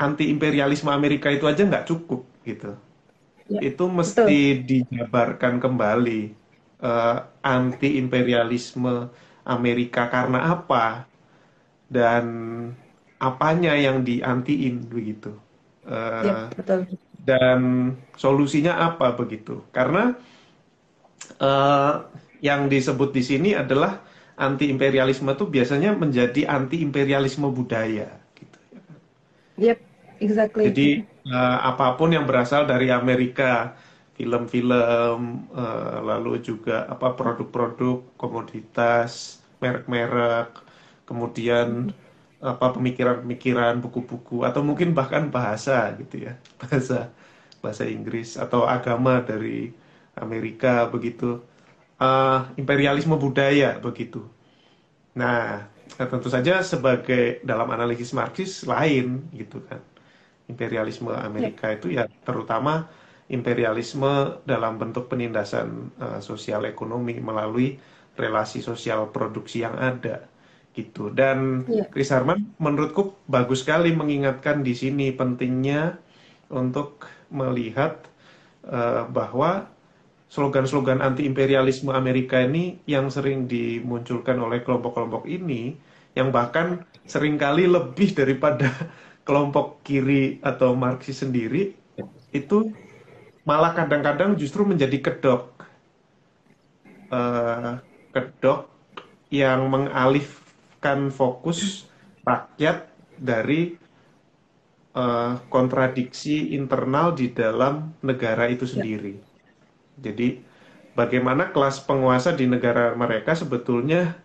[0.00, 2.72] anti imperialisme Amerika itu aja nggak cukup gitu.
[3.50, 4.66] Ya, itu mesti betul.
[4.66, 6.20] dijabarkan kembali
[6.80, 9.10] uh, anti imperialisme
[9.44, 11.04] Amerika karena apa
[11.90, 12.24] dan
[13.20, 15.36] apanya yang diantiin begitu.
[15.84, 16.80] Uh, ya, betul.
[17.20, 17.60] Dan
[18.16, 19.60] solusinya apa begitu?
[19.74, 20.16] Karena
[21.42, 21.94] uh,
[22.40, 24.00] yang disebut di sini adalah
[24.40, 28.58] anti imperialisme itu biasanya menjadi anti imperialisme budaya gitu
[29.60, 29.78] Yep,
[30.20, 30.68] exactly.
[30.70, 30.88] Jadi
[31.28, 33.74] uh, apa pun yang berasal dari Amerika,
[34.14, 40.60] film-film, uh, lalu juga apa produk-produk komoditas, merek-merek,
[41.08, 41.90] kemudian
[42.40, 47.12] apa pemikiran-pemikiran, buku-buku atau mungkin bahkan bahasa gitu ya, bahasa
[47.60, 49.72] bahasa Inggris atau agama dari
[50.16, 51.40] Amerika begitu,
[52.00, 54.24] uh, imperialisme budaya begitu.
[55.16, 59.80] Nah, tentu saja sebagai dalam analisis Marxis lain gitu kan,
[60.50, 61.76] imperialisme Amerika ya.
[61.78, 62.90] itu ya terutama
[63.30, 67.78] imperialisme dalam bentuk penindasan uh, sosial ekonomi melalui
[68.18, 70.26] relasi sosial produksi yang ada
[70.74, 71.14] gitu.
[71.14, 71.86] Dan yeah.
[71.90, 75.98] Chris Harman menurutku bagus sekali mengingatkan di sini pentingnya
[76.50, 78.02] untuk melihat
[78.66, 79.70] uh, bahwa
[80.30, 85.74] slogan-slogan anti imperialisme Amerika ini yang sering dimunculkan oleh kelompok-kelompok ini
[86.14, 88.70] yang bahkan sering kali lebih daripada
[89.30, 91.78] kelompok kiri atau Marxis sendiri
[92.34, 92.74] itu
[93.46, 95.54] malah kadang-kadang justru menjadi kedok
[97.14, 97.78] uh,
[98.10, 98.66] kedok
[99.30, 100.26] yang mengalih
[100.80, 101.84] mengalihkan fokus
[102.24, 102.88] rakyat
[103.20, 103.76] dari
[104.96, 108.72] uh, kontradiksi internal di dalam negara itu ya.
[108.80, 109.14] sendiri.
[109.20, 110.10] Ya.
[110.10, 110.40] Jadi
[110.96, 114.16] bagaimana kelas penguasa di negara mereka sebetulnya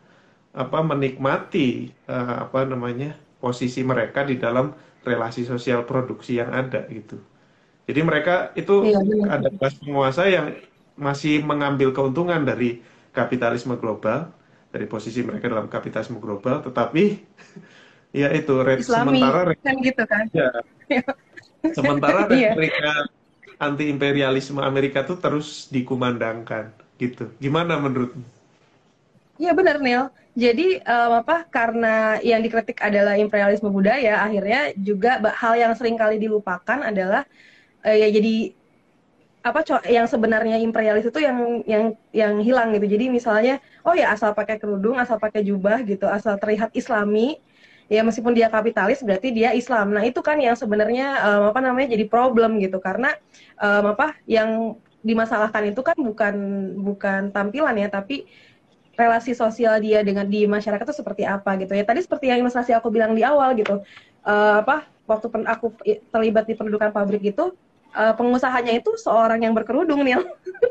[0.56, 4.74] apa menikmati uh, apa namanya posisi mereka di dalam
[5.06, 7.22] relasi sosial produksi yang ada gitu.
[7.86, 10.58] Jadi mereka itu ya, ada kelas penguasa yang
[10.98, 12.82] masih mengambil keuntungan dari
[13.14, 14.34] kapitalisme global
[14.76, 17.04] dari posisi mereka dalam kapitalisme global, tetapi
[18.20, 20.26] ya itu Islami, sementara kan gitu kan.
[20.34, 20.50] Ya,
[21.78, 22.52] sementara iya.
[22.52, 23.08] mereka
[23.56, 27.32] anti imperialisme Amerika itu terus dikumandangkan gitu.
[27.40, 28.26] Gimana menurutmu?
[29.40, 30.12] Iya benar Neil.
[30.36, 36.20] Jadi um, apa karena yang dikritik adalah imperialisme budaya, akhirnya juga hal yang sering kali
[36.20, 37.24] dilupakan adalah
[37.88, 38.52] uh, ya jadi
[39.46, 42.84] apa yang sebenarnya imperialis itu yang yang yang hilang gitu.
[42.98, 47.40] Jadi misalnya, oh ya asal pakai kerudung, asal pakai jubah gitu, asal terlihat islami,
[47.86, 49.94] ya meskipun dia kapitalis berarti dia Islam.
[49.94, 53.14] Nah, itu kan yang sebenarnya um, apa namanya jadi problem gitu karena
[53.62, 56.36] um, apa yang dimasalahkan itu kan bukan
[56.82, 58.26] bukan tampilan ya, tapi
[58.96, 61.84] relasi sosial dia dengan di masyarakat itu seperti apa gitu ya.
[61.84, 63.84] Tadi seperti yang ilustrasi aku bilang di awal gitu.
[64.26, 65.76] Uh, apa waktu aku
[66.10, 67.54] terlibat di pendudukan pabrik itu
[67.94, 70.18] uh, pengusahanya itu seorang yang berkerudung nih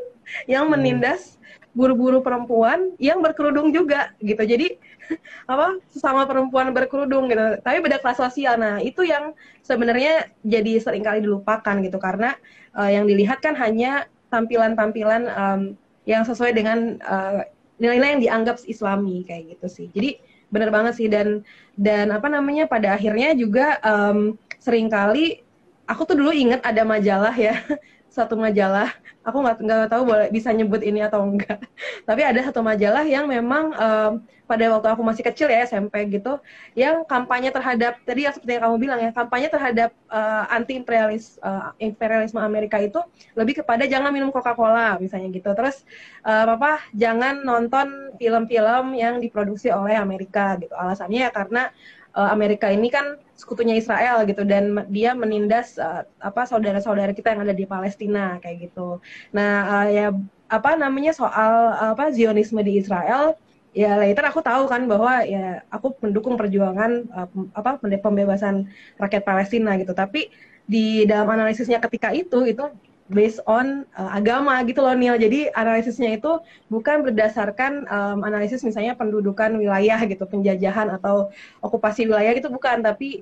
[0.51, 0.75] yang hmm.
[0.75, 1.39] menindas
[1.75, 4.79] buru-buru perempuan yang berkerudung juga gitu jadi
[5.51, 11.03] apa sesama perempuan berkerudung gitu tapi beda kelas sosial nah itu yang sebenarnya jadi sering
[11.03, 12.35] kali dilupakan gitu karena
[12.75, 15.61] uh, yang dilihat kan hanya tampilan-tampilan um,
[16.05, 17.49] yang sesuai dengan eh,
[17.81, 19.87] nilai-nilai yang dianggap islami kayak gitu sih.
[19.91, 21.07] Jadi benar banget sih.
[21.11, 21.43] Dan
[21.75, 25.45] dan apa namanya pada akhirnya juga um, sering kali
[25.85, 27.61] aku tuh dulu inget ada majalah ya
[28.15, 28.89] satu majalah
[29.25, 31.65] aku nggak nggak tahu boleh bisa nyebut ini atau enggak.
[32.07, 34.11] Tapi ada satu majalah yang memang um,
[34.45, 36.37] pada waktu aku masih kecil ya SMP gitu
[36.77, 40.77] yang kampanye terhadap tadi yang seperti yang kamu bilang ya kampanye terhadap uh, eh, anti
[40.77, 43.01] imperialis uh, imperialisme Amerika itu
[43.33, 45.49] lebih kepada jangan minum Coca-Cola misalnya gitu.
[45.57, 45.81] Terus
[46.21, 50.77] uh, apa jangan nonton film-film yang diproduksi oleh Amerika gitu.
[50.77, 51.73] Alasannya ya karena
[52.15, 57.43] uh, Amerika ini kan sekutunya Israel gitu dan dia menindas uh, apa saudara-saudara kita yang
[57.43, 59.03] ada di Palestina kayak gitu.
[59.35, 60.07] Nah, uh, ya
[60.47, 63.35] apa namanya soal apa Zionisme di Israel
[63.75, 69.75] ya later aku tahu kan bahwa ya aku mendukung perjuangan uh, apa pembebasan rakyat Palestina
[69.75, 69.91] gitu.
[69.91, 70.31] Tapi
[70.65, 72.65] di dalam analisisnya ketika itu itu
[73.05, 75.17] based on uh, agama gitu loh Neil.
[75.21, 76.41] Jadi analisisnya itu
[76.73, 81.29] bukan berdasarkan um, analisis misalnya pendudukan wilayah gitu, penjajahan atau
[81.61, 83.21] okupasi wilayah gitu bukan, tapi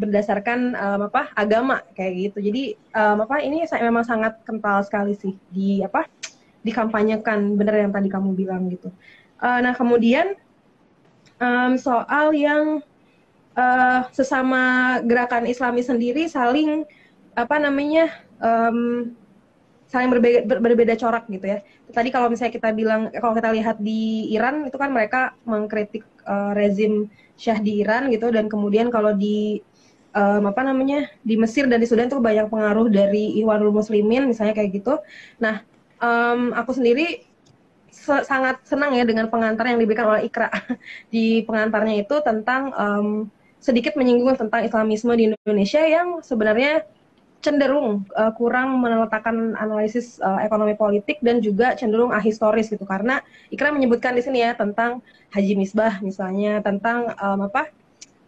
[0.00, 2.38] berdasarkan um, apa agama kayak gitu.
[2.40, 2.62] Jadi
[2.96, 6.08] um, apa ini saya memang sangat kental sekali sih di apa
[6.64, 8.88] dikampanyekan bener yang tadi kamu bilang gitu.
[9.40, 10.36] Uh, nah kemudian
[11.36, 12.80] um, soal yang
[13.56, 16.88] uh, sesama gerakan Islami sendiri saling
[17.36, 18.08] apa namanya
[18.40, 19.12] um,
[19.90, 21.58] saling berbeda, ber, berbeda corak gitu ya.
[21.90, 26.54] Tadi kalau misalnya kita bilang kalau kita lihat di Iran itu kan mereka mengkritik uh,
[26.54, 29.64] rezim Syah di Iran gitu dan kemudian kalau di
[30.14, 34.54] um, apa namanya di Mesir dan di Sudan itu banyak pengaruh dari Ikhwanul Muslimin misalnya
[34.54, 35.00] kayak gitu.
[35.42, 35.66] Nah,
[35.98, 37.26] um, aku sendiri
[37.90, 40.46] se sangat senang ya dengan pengantar yang diberikan oleh Ikra
[41.14, 43.08] di pengantarnya itu tentang um,
[43.60, 46.86] sedikit menyinggung tentang Islamisme di Indonesia yang sebenarnya
[47.40, 52.84] cenderung uh, kurang meletakkan analisis uh, ekonomi politik dan juga cenderung ahistoris gitu.
[52.84, 55.00] Karena Ikra menyebutkan di sini ya tentang
[55.32, 57.72] Haji Misbah misalnya tentang um, apa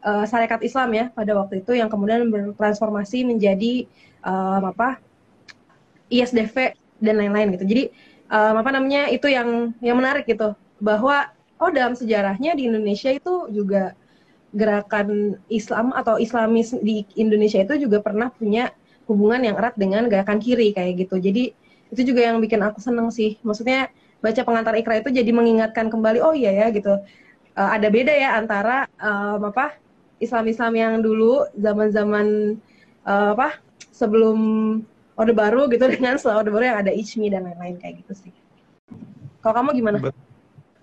[0.01, 3.85] uh, syarikat Islam ya pada waktu itu yang kemudian bertransformasi menjadi
[4.25, 4.97] um, apa
[6.09, 6.73] ISDV
[7.05, 7.65] dan lain-lain gitu.
[7.69, 7.85] Jadi
[8.33, 11.29] um, apa namanya itu yang yang menarik gitu bahwa
[11.61, 13.93] oh dalam sejarahnya di Indonesia itu juga
[14.53, 18.73] gerakan Islam atau Islamis di Indonesia itu juga pernah punya
[19.13, 21.21] hubungan yang erat dengan gerakan kiri kayak gitu.
[21.21, 21.53] Jadi
[21.93, 23.37] itu juga yang bikin aku seneng sih.
[23.45, 23.93] Maksudnya
[24.25, 26.97] baca pengantar ikra itu jadi mengingatkan kembali oh iya ya gitu.
[27.53, 29.77] Uh, ada beda ya antara um, apa
[30.17, 32.57] Islam-Islam yang dulu zaman-zaman
[33.05, 33.61] uh, apa
[33.93, 34.39] sebelum
[35.21, 38.33] Orde Baru gitu dengan setelah Orde Baru yang ada Ichmi dan lain-lain kayak gitu sih.
[39.45, 39.99] Kalau kamu gimana?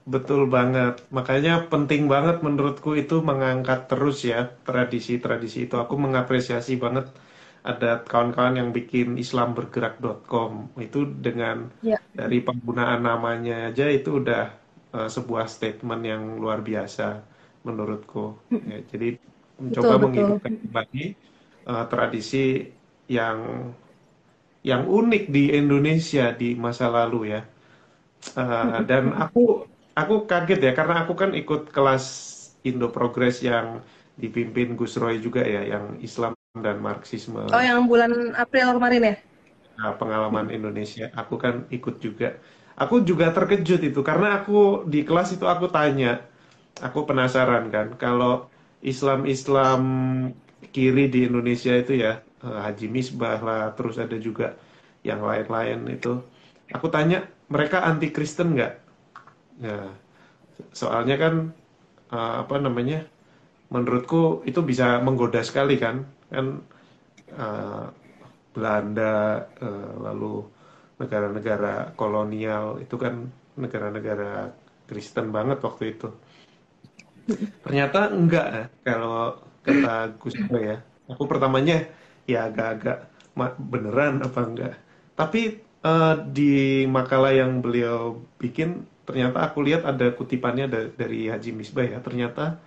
[0.10, 1.06] Betul banget.
[1.13, 5.78] Makanya penting banget menurutku itu mengangkat terus ya tradisi-tradisi itu.
[5.78, 7.13] Aku mengapresiasi banget
[7.63, 12.00] ada kawan-kawan yang bikin islambergerak.com itu dengan ya.
[12.15, 14.56] dari penggunaan namanya aja itu udah
[14.95, 17.19] uh, sebuah statement yang luar biasa
[17.67, 18.39] menurutku.
[18.48, 19.19] Ya, jadi
[19.60, 21.06] mencoba menghidupkan kembali
[21.67, 22.72] uh, tradisi
[23.12, 23.69] yang
[24.63, 27.41] yang unik di Indonesia di masa lalu ya.
[28.36, 32.06] Uh, dan aku aku kaget ya karena aku kan ikut kelas
[32.63, 33.84] Indo Progress yang
[34.19, 37.45] dipimpin Gus Roy juga ya yang Islam dan Marxisme.
[37.53, 39.15] Oh yang bulan April kemarin ya?
[39.77, 41.13] Nah, pengalaman Indonesia.
[41.13, 42.41] Aku kan ikut juga.
[42.73, 46.23] Aku juga terkejut itu karena aku di kelas itu aku tanya,
[46.79, 48.47] aku penasaran kan kalau
[48.79, 49.81] Islam-Islam
[50.71, 54.55] kiri di Indonesia itu ya eh, Haji Misbah lah, terus ada juga
[55.03, 56.23] yang lain-lain itu.
[56.71, 58.73] Aku tanya mereka anti Kristen nggak?
[59.59, 59.91] Ya,
[60.73, 61.33] soalnya kan
[62.13, 63.05] uh, apa namanya?
[63.73, 66.46] Menurutku itu bisa menggoda sekali kan, kan
[67.36, 67.86] uh,
[68.54, 70.46] Belanda, uh, lalu
[71.00, 74.52] negara-negara kolonial itu kan negara-negara
[74.89, 76.10] Kristen banget waktu itu.
[77.62, 80.82] Ternyata enggak ya, kalau kata Gus ya.
[81.10, 81.89] Aku pertamanya
[82.30, 83.10] ya agak-agak
[83.58, 84.76] beneran apa enggak.
[85.13, 91.86] Tapi uh, di makalah yang beliau bikin ternyata aku lihat ada kutipannya dari Haji Misbah
[91.89, 92.62] ya ternyata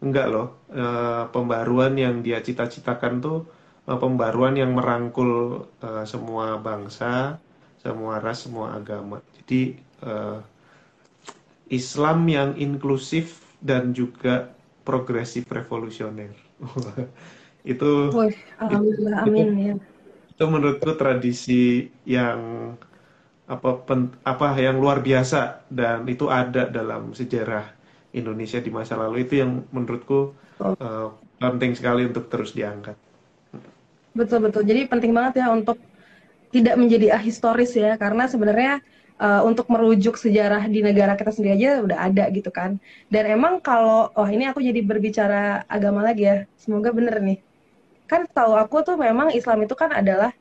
[0.00, 0.48] enggak loh.
[0.72, 0.84] E,
[1.30, 3.38] pembaruan yang dia cita-citakan tuh
[3.84, 7.36] e, pembaruan yang merangkul e, semua bangsa
[7.80, 9.24] semua ras semua agama.
[9.40, 10.12] Jadi e,
[11.70, 14.50] Islam yang inklusif dan juga
[14.82, 16.32] progresif revolusioner.
[17.62, 19.74] Itu Woy, alhamdulillah amin ya.
[20.32, 22.72] itu menurutku tradisi yang
[23.44, 27.68] apa pen, apa yang luar biasa dan itu ada dalam sejarah
[28.10, 32.98] Indonesia di masa lalu itu yang menurutku uh, penting sekali untuk terus diangkat.
[34.12, 34.66] Betul betul.
[34.66, 35.78] Jadi penting banget ya untuk
[36.50, 38.82] tidak menjadi ahistoris ya karena sebenarnya
[39.22, 42.82] uh, untuk merujuk sejarah di negara kita sendiri aja udah ada gitu kan.
[43.06, 46.36] Dan emang kalau oh ini aku jadi berbicara agama lagi ya.
[46.58, 47.38] Semoga bener nih.
[48.10, 50.34] Kan tahu aku tuh memang Islam itu kan adalah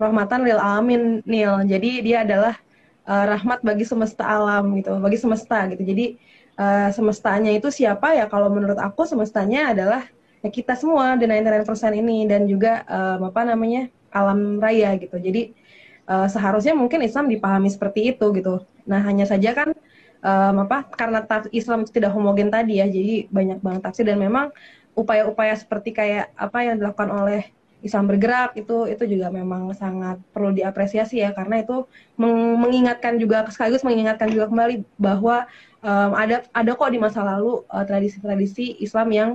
[0.00, 1.60] rahmatan lil alamin nil.
[1.68, 2.56] Jadi dia adalah
[3.04, 5.84] uh, rahmat bagi semesta alam gitu, bagi semesta gitu.
[5.84, 6.16] Jadi
[6.60, 8.28] uh, semestanya itu siapa ya?
[8.28, 10.04] Kalau menurut aku semestanya adalah
[10.44, 11.64] ya kita semua, the 99%
[11.96, 15.16] ini dan juga um, apa namanya alam raya gitu.
[15.16, 15.56] Jadi
[16.04, 18.60] uh, seharusnya mungkin Islam dipahami seperti itu gitu.
[18.84, 19.72] Nah hanya saja kan
[20.20, 21.24] um, apa karena
[21.56, 24.52] Islam tidak homogen tadi ya, jadi banyak banget tafsir dan memang
[24.92, 27.42] upaya-upaya seperti kayak apa yang dilakukan oleh
[27.80, 31.88] Islam bergerak itu itu juga memang sangat perlu diapresiasi ya karena itu
[32.20, 35.48] meng mengingatkan juga sekaligus mengingatkan juga kembali bahwa
[35.84, 39.30] um, ada ada kok di masa lalu uh, tradisi-tradisi uh, Islam yang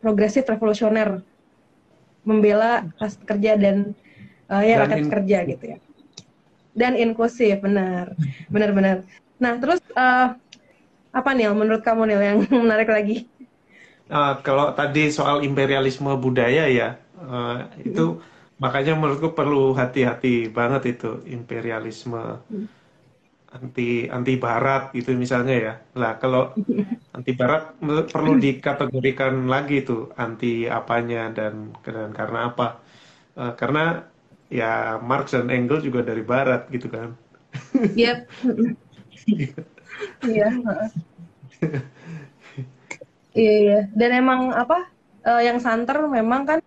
[0.00, 1.20] progresif revolusioner
[2.24, 3.92] membela kelas kerja dan
[4.48, 5.78] uh, ya rakyat kerja gitu ya.
[6.76, 8.16] Dan inklusif benar
[8.54, 8.96] benar benar.
[9.40, 10.36] Nah terus uh,
[11.10, 13.28] apa nih menurut kamu nih yang menarik lagi?
[14.10, 18.16] Uh, kalau tadi soal imperialisme budaya ya Uh, itu
[18.56, 22.40] makanya menurutku perlu hati-hati banget itu imperialisme.
[22.48, 22.66] Hmm.
[23.50, 25.74] Anti anti barat gitu misalnya ya.
[25.98, 26.54] Lah kalau
[27.16, 27.74] anti barat
[28.10, 32.78] perlu dikategorikan lagi itu anti apanya dan, dan karena apa?
[33.34, 34.06] Uh, karena
[34.50, 37.14] ya Marx dan Engels juga dari barat gitu kan.
[37.74, 38.18] Yep.
[40.24, 40.48] Iya.
[43.36, 43.80] Iya, iya.
[43.92, 44.88] Dan emang apa?
[45.20, 46.60] Uh, yang santer memang kan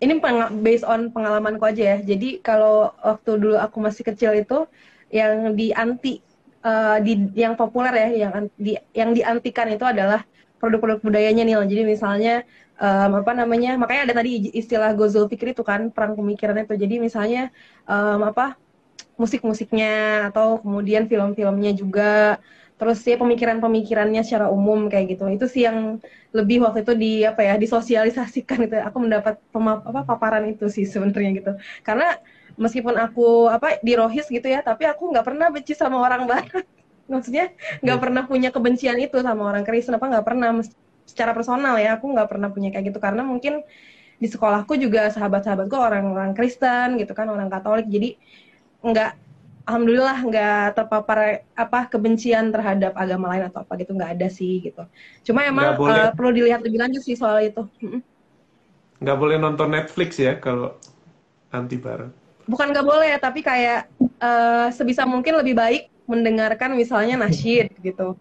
[0.00, 0.18] ini
[0.64, 1.98] based on pengalamanku aja ya.
[2.00, 4.64] Jadi kalau waktu dulu aku masih kecil itu
[5.12, 6.18] yang di anti
[6.64, 10.24] uh, di yang populer ya, yang di yang diantikan itu adalah
[10.58, 11.56] produk-produk budayanya nih.
[11.68, 12.34] Jadi misalnya
[12.80, 13.76] um, apa namanya?
[13.76, 16.74] Makanya ada tadi istilah gozul pikir itu kan perang pemikiran itu.
[16.74, 17.52] Jadi misalnya
[17.86, 18.56] um, apa?
[19.20, 22.40] musik-musiknya atau kemudian film-filmnya juga
[22.80, 26.02] terus ya pemikiran-pemikirannya secara umum kayak gitu itu sih yang
[26.34, 30.82] lebih waktu itu di apa ya disosialisasikan gitu aku mendapat pemap, apa paparan itu sih
[30.82, 31.52] sebenarnya gitu
[31.86, 32.18] karena
[32.58, 36.64] meskipun aku apa di rohis gitu ya tapi aku nggak pernah benci sama orang barat
[37.12, 37.52] maksudnya
[37.84, 38.02] nggak Iya.
[38.02, 40.48] pernah punya kebencian itu sama orang Kristen apa nggak pernah
[41.10, 43.54] secara personal ya aku nggak pernah punya kayak gitu karena mungkin
[44.22, 48.16] di sekolahku juga sahabat-sahabatku orang-orang Kristen gitu kan orang Katolik jadi
[48.82, 49.10] nggak
[49.68, 51.18] alhamdulillah nggak terpapar
[51.54, 54.80] apa kebencian terhadap agama lain atau apa gitu nggak ada sih gitu
[55.26, 55.78] cuma emang boleh.
[55.90, 57.60] eh, perlu dilihat lebih lanjut sih soal itu.
[59.02, 60.68] Nggak boleh nonton Netflix ya kalau
[61.58, 62.12] anti bareng.
[62.46, 68.18] Bukan nggak boleh tapi kayak eh, sebisa mungkin lebih baik mendengarkan misalnya nasyid gitu.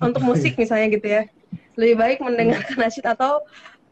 [0.00, 1.22] Untuk musik misalnya gitu ya.
[1.74, 3.42] Lebih baik mendengarkan nasyid atau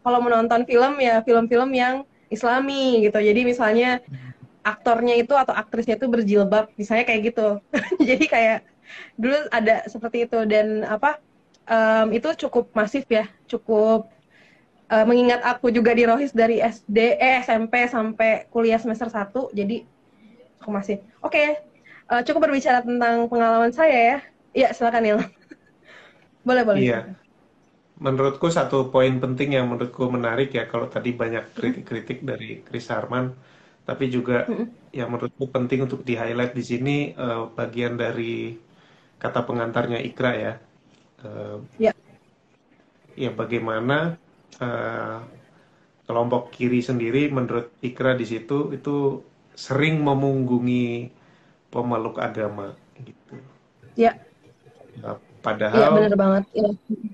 [0.03, 3.19] kalau menonton film ya film-film yang islami gitu.
[3.19, 4.03] Jadi misalnya
[4.63, 7.49] aktornya itu atau aktrisnya itu berjilbab misalnya kayak gitu.
[8.09, 8.59] Jadi kayak
[9.19, 10.39] dulu ada seperti itu.
[10.47, 11.19] Dan apa
[11.67, 14.09] em, itu cukup masif ya cukup
[14.93, 19.89] eh, mengingat aku juga di Rohis dari SD eh SMP sampai kuliah semester 1 jadi
[20.61, 21.45] cukup masif oke
[22.13, 24.19] eh, cukup berbicara tentang pengalaman saya ya
[24.53, 25.19] iya silakan Nil
[26.49, 27.01] boleh boleh Iya.
[28.03, 33.31] Menurutku satu poin penting yang menurutku menarik ya kalau tadi banyak kritik-kritik dari Chris Harman,
[33.87, 34.43] tapi juga
[34.91, 38.59] yang menurutku penting untuk di-highlight di sini eh, bagian dari
[39.23, 40.53] kata pengantarnya Ikra ya.
[41.23, 41.93] Eh, Ya.
[43.15, 44.19] ya bagaimana
[44.61, 45.17] eh,
[46.07, 49.23] kelompok kiri sendiri menurut Ikra di situ itu
[49.57, 51.11] sering memunggungi
[51.73, 52.67] pemeluk agama
[53.07, 53.37] gitu.
[53.97, 54.13] ya
[55.03, 55.17] Nah,
[55.75, 56.71] iya padahal benar banget Iya.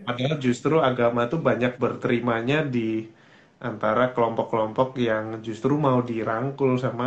[0.07, 2.81] Padahal justru agama itu banyak berterimanya di
[3.69, 7.07] antara kelompok-kelompok yang justru mau dirangkul sama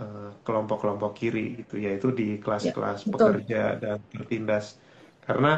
[0.00, 3.14] eh, kelompok-kelompok kiri gitu, yaitu di kelas-kelas Ya, betul.
[3.14, 4.66] pekerja dan tertindas.
[5.26, 5.48] Karena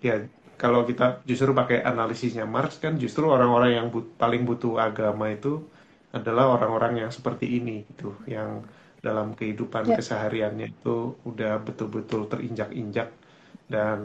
[0.00, 0.14] ya
[0.62, 5.48] kalau kita justru pakai analisisnya Marx kan justru orang-orang yang but- paling butuh agama itu
[6.16, 8.04] adalah orang-orang yang seperti ini gitu,
[8.34, 8.50] yang
[9.06, 9.96] dalam kehidupan Ya.
[9.98, 10.88] kesehariannya itu
[11.30, 13.08] udah betul-betul terinjak-injak
[13.72, 13.98] dan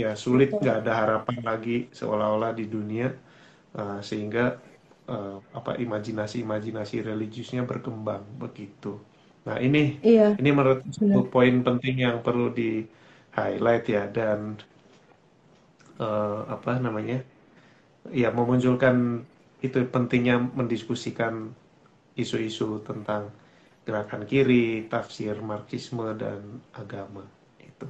[0.00, 3.06] ya sulit nggak ada harapan lagi seolah-olah di dunia
[3.78, 4.40] uh, sehingga
[5.12, 8.88] uh, apa imajinasi-imajinasi religiusnya berkembang begitu.
[9.46, 12.62] Nah ini iya ini menurut benar poin penting yang perlu di
[13.38, 14.38] highlight ya dan
[16.02, 17.22] uh, apa namanya
[18.10, 19.22] ya memunculkan
[19.62, 21.54] itu pentingnya mendiskusikan
[22.18, 23.30] isu-isu tentang
[23.86, 27.26] gerakan kiri, tafsir Marxisme dan agama
[27.58, 27.86] itu.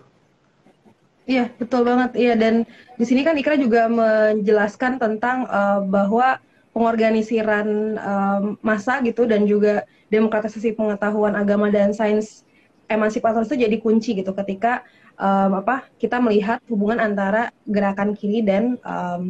[1.29, 2.17] Iya, betul banget.
[2.17, 2.55] Iya, dan
[2.97, 6.41] di sini kan Ikra juga menjelaskan tentang eh, bahwa
[6.73, 12.45] pengorganisiran eh, massa gitu dan juga demokratisasi pengetahuan agama dan sains
[12.89, 14.85] emansipator itu jadi kunci gitu ketika
[15.19, 19.23] em, apa kita melihat hubungan antara gerakan kiri dan em,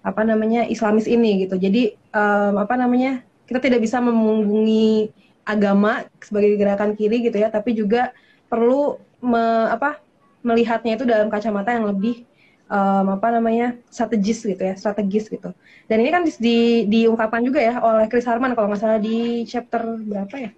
[0.00, 1.56] apa namanya Islamis ini gitu.
[1.60, 5.10] Jadi em, apa namanya kita tidak bisa memunggungi
[5.44, 8.14] agama sebagai gerakan kiri gitu ya, tapi juga
[8.50, 10.00] perlu me- apa
[10.40, 12.24] melihatnya itu dalam kacamata yang lebih
[12.70, 15.50] em, apa namanya strategis gitu ya strategis gitu
[15.90, 19.82] dan ini kan di- diungkapkan juga ya oleh Chris Harman kalau nggak salah di chapter
[20.06, 20.50] berapa ya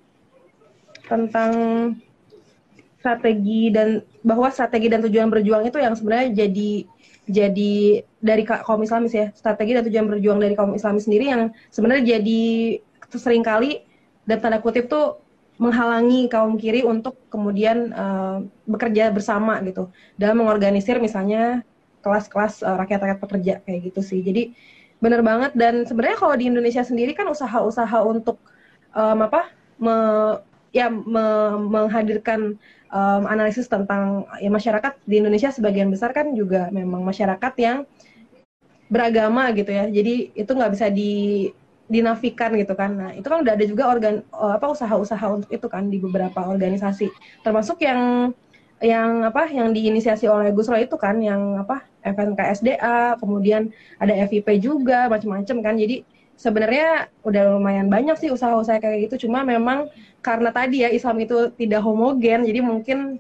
[1.09, 1.53] tentang
[3.03, 6.87] strategi dan bahwa strategi dan tujuan berjuang itu yang sebenarnya jadi
[7.27, 7.73] jadi
[8.23, 9.27] dari ka- kaum Islamis ya.
[9.35, 12.43] Strategi dan tujuan berjuang dari kaum Islamis sendiri yang sebenarnya jadi
[13.11, 13.83] sering kali
[14.27, 15.19] dan tanda kutip tuh
[15.59, 18.37] menghalangi kaum kiri untuk kemudian eh,
[18.67, 19.91] bekerja bersama gitu.
[20.19, 21.63] Dalam mengorganisir misalnya
[22.03, 24.21] kelas-kelas eh, rakyat-rakyat pekerja kayak gitu sih.
[24.23, 24.55] Jadi
[25.03, 28.39] benar banget dan sebenarnya kalau di Indonesia sendiri kan usaha-usaha untuk
[28.95, 29.51] em, apa
[29.83, 30.39] me-
[30.73, 32.57] ya me- menghadirkan
[32.93, 37.89] em, analisis tentang ya masyarakat di Indonesia sebagian besar kan juga memang masyarakat yang
[38.93, 39.89] beragama gitu ya.
[39.89, 41.49] Jadi itu nggak bisa di
[41.89, 42.91] dinafikan gitu kan.
[42.93, 46.45] Nah itu kan udah ada juga organ eh, apa usaha-usaha untuk itu kan di beberapa
[46.45, 47.09] organisasi.
[47.41, 48.33] Termasuk yang
[48.83, 53.71] yang apa yang diinisiasi oleh Gus Roy itu kan yang apa FNKSDA kemudian
[54.03, 55.75] ada FIP juga macam-macam kan.
[55.79, 56.03] Jadi
[56.35, 59.29] sebenarnya udah lumayan banyak sih usaha-usaha kayak gitu.
[59.29, 59.87] Cuma memang
[60.23, 63.19] karena tadi ya Islam itu tidak homogen jadi mungkin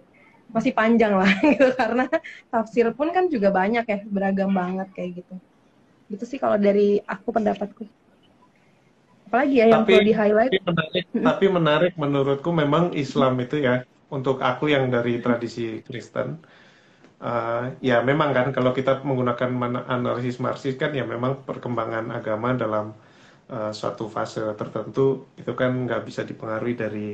[0.55, 1.75] masih panjang lah gitu.
[1.75, 2.07] Karena
[2.49, 5.35] tafsir pun kan juga banyak ya beragam banget kayak gitu.
[6.13, 7.85] Gitu sih kalau dari aku pendapatku.
[9.29, 13.65] Apalagi ya yang Tapi- perlu di highlight Tapi menarik, tapi menarik menurutku memang Islam itu
[13.65, 13.83] ya
[14.13, 16.37] untuk aku yang dari tradisi Kristen
[17.17, 19.49] eh, ya memang kan kalau kita menggunakan
[19.89, 22.93] analisis Marxis kan ya memang perkembangan agama dalam
[23.53, 27.09] eh, suatu fase tertentu itu kan nggak bisa dipengaruhi dari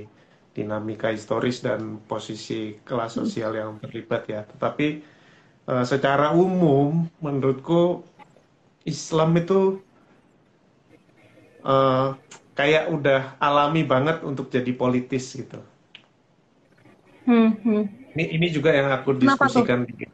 [0.54, 4.46] dinamika historis dan posisi kelas sosial yang terlibat ya.
[4.46, 4.86] Tetapi
[5.66, 8.06] eh, secara umum menurutku
[8.86, 9.82] Islam itu
[11.66, 12.08] eh,
[12.58, 15.62] kayak udah alami banget untuk jadi politis gitu.
[17.22, 17.82] Hmm, hmm.
[18.18, 20.08] Ini ini juga yang aku diskusikan di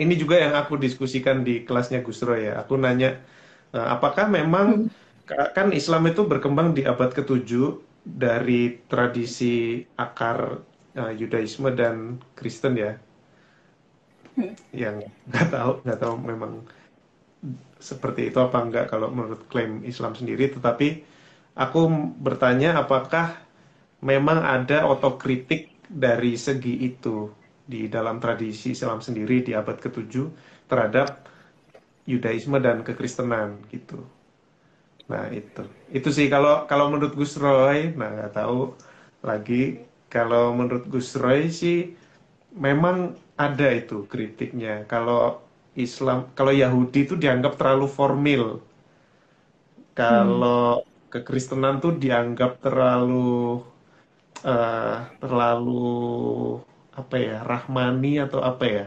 [0.00, 2.64] ini juga yang aku diskusikan di kelasnya Gus Roy ya.
[2.64, 3.20] Aku nanya
[3.76, 5.05] eh, apakah memang hmm.
[5.26, 7.50] Kan Islam itu berkembang di abad ke-7
[8.06, 10.62] dari tradisi akar
[10.94, 12.94] uh, Yudaisme dan Kristen ya.
[14.38, 14.54] Hmm.
[14.70, 16.52] Yang nggak tahu nggak tahu memang
[17.82, 21.04] seperti itu apa enggak kalau menurut klaim Islam sendiri tetapi
[21.58, 21.80] aku
[22.18, 23.36] bertanya apakah
[24.00, 27.30] memang ada otokritik dari segi itu
[27.66, 30.14] di dalam tradisi Islam sendiri di abad ke-7
[30.70, 31.26] terhadap
[32.06, 33.98] Yudaisme dan kekristenan gitu.
[35.06, 35.62] Nah itu,
[35.94, 38.74] itu sih kalau kalau menurut Gus Roy, nah nggak tahu
[39.22, 41.94] lagi kalau menurut Gus Roy sih
[42.56, 44.82] memang ada itu kritiknya.
[44.90, 45.44] Kalau
[45.76, 48.44] Islam, kalau Yahudi itu dianggap terlalu formal.
[49.94, 51.12] Kalau hmm.
[51.12, 53.62] kekristenan tuh dianggap terlalu
[54.44, 56.60] uh, terlalu
[56.96, 58.86] apa ya rahmani atau apa ya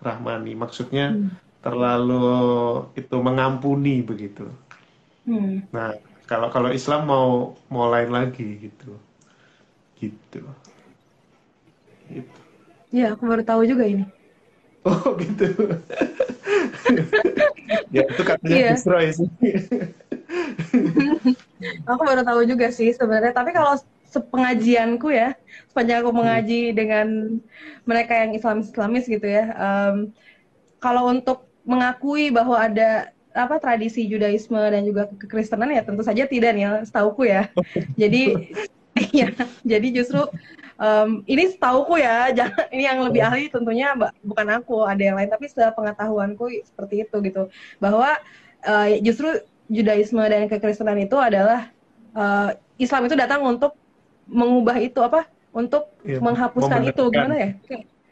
[0.00, 1.60] rahmani maksudnya hmm.
[1.60, 2.24] terlalu
[2.96, 4.48] itu mengampuni begitu
[5.30, 5.70] hmm.
[5.70, 5.94] nah
[6.26, 8.98] kalau kalau Islam mau mau lain lagi gitu
[10.02, 10.42] gitu
[12.10, 12.40] gitu
[12.90, 14.02] ya aku baru tahu juga ini
[14.82, 15.46] oh gitu
[17.94, 18.74] ya itu katanya yeah.
[18.74, 19.30] Isra sih
[21.90, 23.78] aku baru tahu juga sih sebenarnya tapi kalau
[24.10, 25.38] sepengajianku ya
[25.70, 26.74] sepanjang aku mengaji hmm.
[26.74, 27.06] dengan
[27.86, 30.10] mereka yang Islam Islamis gitu ya um,
[30.82, 36.50] kalau untuk mengakui bahwa ada apa tradisi Judaisme dan juga kekristenan ya tentu saja tidak
[36.54, 37.46] nih setauku ya.
[37.94, 38.54] Jadi
[39.18, 39.30] ya
[39.62, 40.26] jadi justru
[40.80, 45.30] um, ini setauku ya jangan ini yang lebih ahli tentunya bukan aku ada yang lain
[45.30, 47.42] tapi sepengetahuanku seperti itu gitu.
[47.78, 48.18] Bahwa
[48.66, 51.70] uh, justru Judaisme dan kekristenan itu adalah
[52.18, 52.50] uh,
[52.80, 53.78] Islam itu datang untuk
[54.26, 57.50] mengubah itu apa untuk ya, menghapuskan itu gimana ya?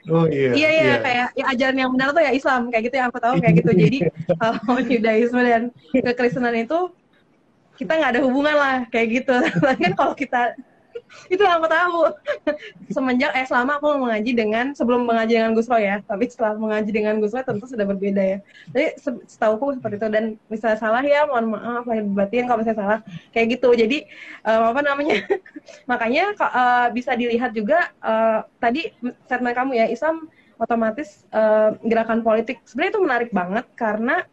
[0.08, 0.52] Oh iya.
[0.56, 0.96] Iya iya, iya.
[1.04, 3.70] kayak ya, ajaran yang benar tuh ya Islam kayak gitu yang aku tahu kayak gitu.
[3.76, 3.98] Jadi
[4.40, 6.78] kalau Yudaisme dan kekristenan itu
[7.78, 9.34] kita nggak ada hubungan lah kayak gitu.
[9.84, 10.56] kan kalau kita
[11.32, 12.00] itu yang aku tahu.
[12.94, 16.90] Semenjak eh selama aku mengaji dengan sebelum mengaji dengan Gus Roy ya tapi setelah mengaji
[16.90, 18.38] dengan Gus Roy tentu sudah berbeda ya.
[18.72, 18.86] Jadi
[19.28, 23.00] setahu aku seperti itu dan misalnya salah ya mohon maaf lahir batin kalau misalnya salah
[23.32, 23.68] kayak gitu.
[23.74, 24.04] Jadi
[24.44, 25.16] um, apa namanya
[25.90, 28.92] makanya uh, bisa dilihat juga uh, tadi
[29.28, 30.28] statement kamu ya Islam
[30.58, 34.26] otomatis uh, gerakan politik sebenarnya itu menarik banget karena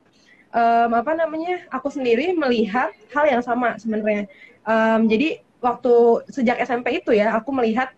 [0.56, 4.26] um, apa namanya aku sendiri melihat hal yang sama sebenarnya.
[4.66, 5.94] Um, jadi waktu
[6.30, 7.90] sejak SMP itu ya aku melihat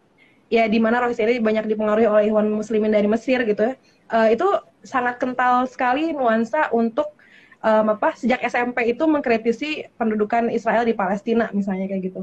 [0.48, 3.74] ya di mana Rohis ini banyak dipengaruhi oleh Ikhwan Muslimin dari Mesir gitu ya.
[4.08, 4.48] Uh, itu
[4.88, 7.12] sangat kental sekali nuansa untuk
[7.60, 12.22] um, apa sejak SMP itu mengkritisi pendudukan Israel di Palestina misalnya kayak gitu.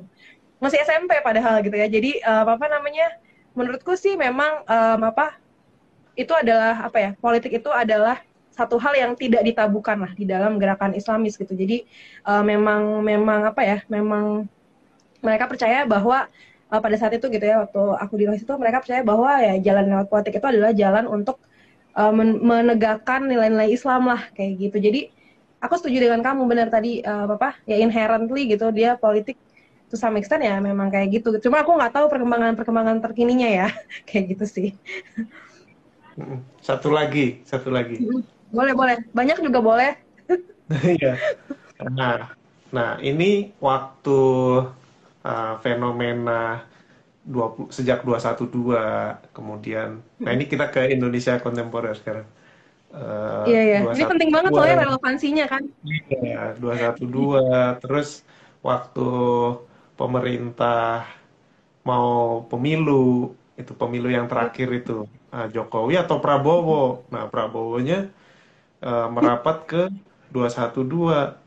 [0.64, 1.84] Masih SMP padahal gitu ya.
[1.84, 3.20] Jadi um, apa namanya?
[3.54, 5.38] Menurutku sih memang um, apa
[6.16, 7.10] itu adalah apa ya?
[7.20, 8.18] Politik itu adalah
[8.54, 11.52] satu hal yang tidak ditabukan lah di dalam gerakan Islamis gitu.
[11.52, 11.84] Jadi
[12.24, 13.78] uh, memang memang apa ya?
[13.92, 14.48] Memang
[15.24, 16.28] mereka percaya bahwa
[16.70, 19.84] uh, pada saat itu gitu ya waktu aku di itu mereka percaya bahwa ya jalan
[19.90, 21.40] lewat politik itu adalah jalan untuk
[21.96, 24.76] uh, men menegakkan nilai-nilai Islam lah kayak gitu.
[24.82, 25.00] Jadi
[25.62, 29.40] aku setuju dengan kamu benar tadi uh, apa ya inherently gitu dia politik
[29.88, 31.38] to some extent ya memang kayak gitu.
[31.40, 33.66] Cuma aku nggak tahu perkembangan-perkembangan terkininya ya
[34.08, 34.68] kayak gitu sih.
[36.62, 37.98] Satu lagi, satu lagi.
[38.54, 39.92] Boleh boleh, banyak juga boleh.
[40.64, 41.20] Iya.
[41.92, 42.32] nah,
[42.72, 44.16] nah ini waktu
[45.24, 46.62] uh, fenomena
[47.24, 50.04] 20, sejak 212 kemudian.
[50.20, 52.28] Nah ini kita ke Indonesia kontemporer sekarang.
[52.94, 53.78] Uh, iya iya.
[53.90, 55.62] Ini penting banget soalnya relevansinya kan?
[55.82, 58.22] Iya 212 terus
[58.62, 59.10] waktu
[59.98, 61.08] pemerintah
[61.82, 67.08] mau pemilu itu pemilu yang terakhir itu uh, Jokowi atau Prabowo?
[67.10, 68.12] Nah Prabowonya
[68.84, 69.82] uh, merapat ke
[70.30, 71.43] 212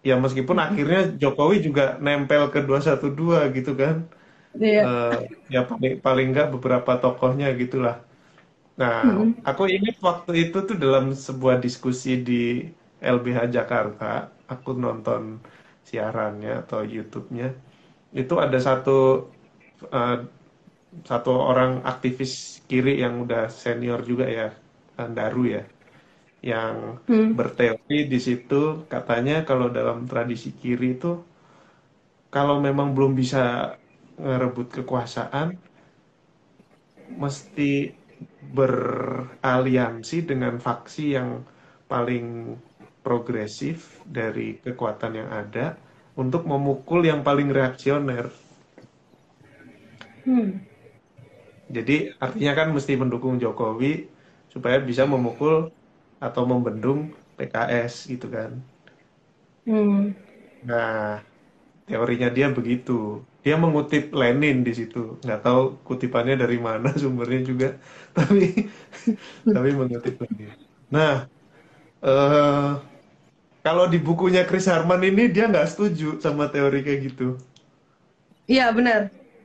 [0.00, 0.66] ya meskipun hmm.
[0.66, 4.08] akhirnya Jokowi juga nempel ke 212 gitu kan.
[4.56, 4.82] Iya.
[4.82, 8.02] Uh, ya paling paling enggak beberapa tokohnya gitulah.
[8.80, 9.44] Nah, hmm.
[9.44, 12.64] aku ingat waktu itu tuh dalam sebuah diskusi di
[13.00, 15.36] LBH Jakarta, aku nonton
[15.84, 17.52] siarannya atau YouTube-nya,
[18.16, 19.28] itu ada satu
[19.92, 20.18] uh,
[21.04, 24.48] satu orang aktivis kiri yang udah senior juga ya,
[24.96, 25.64] Daru ya
[26.40, 27.36] yang hmm.
[27.36, 31.20] berteori di situ katanya kalau dalam tradisi kiri itu
[32.32, 33.76] kalau memang belum bisa
[34.16, 35.60] ngerebut kekuasaan
[37.16, 37.92] mesti
[38.52, 41.44] beraliansi dengan faksi yang
[41.90, 42.56] paling
[43.04, 45.76] progresif dari kekuatan yang ada
[46.14, 48.28] untuk memukul yang paling reaksioner.
[50.24, 50.60] Hmm.
[51.70, 54.04] Jadi artinya kan mesti mendukung Jokowi
[54.52, 55.70] supaya bisa memukul
[56.26, 56.98] atau membendung
[57.38, 58.50] PKS gitu kan.
[59.66, 60.14] Hmm.
[60.68, 61.24] Nah,
[61.88, 62.92] teorinya dia begitu.
[63.44, 64.98] Dia mengutip Lenin di situ.
[65.24, 67.66] Nggak tahu kutipannya dari mana sumbernya juga,
[68.16, 68.42] tapi
[69.54, 70.50] tapi mengutip Lenin.
[70.94, 71.10] Nah,
[72.04, 72.70] eh,
[73.66, 77.24] kalau di bukunya Chris Harman ini dia nggak setuju sama teori kayak gitu.
[78.50, 79.00] Iya benar,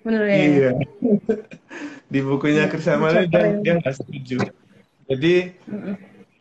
[0.05, 0.36] benar ya.
[0.36, 0.69] Iya.
[2.13, 4.38] Di bukunya Iya, Chris Harman ini dia nggak setuju.
[5.09, 5.34] Jadi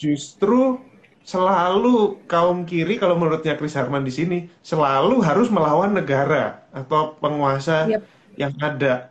[0.03, 0.81] justru
[1.25, 7.73] selalu kaum kiri kalau menurutnya Chris Harman di sini selalu harus melawan negara atau penguasa
[7.89, 8.03] Yap.
[8.37, 9.09] yang ada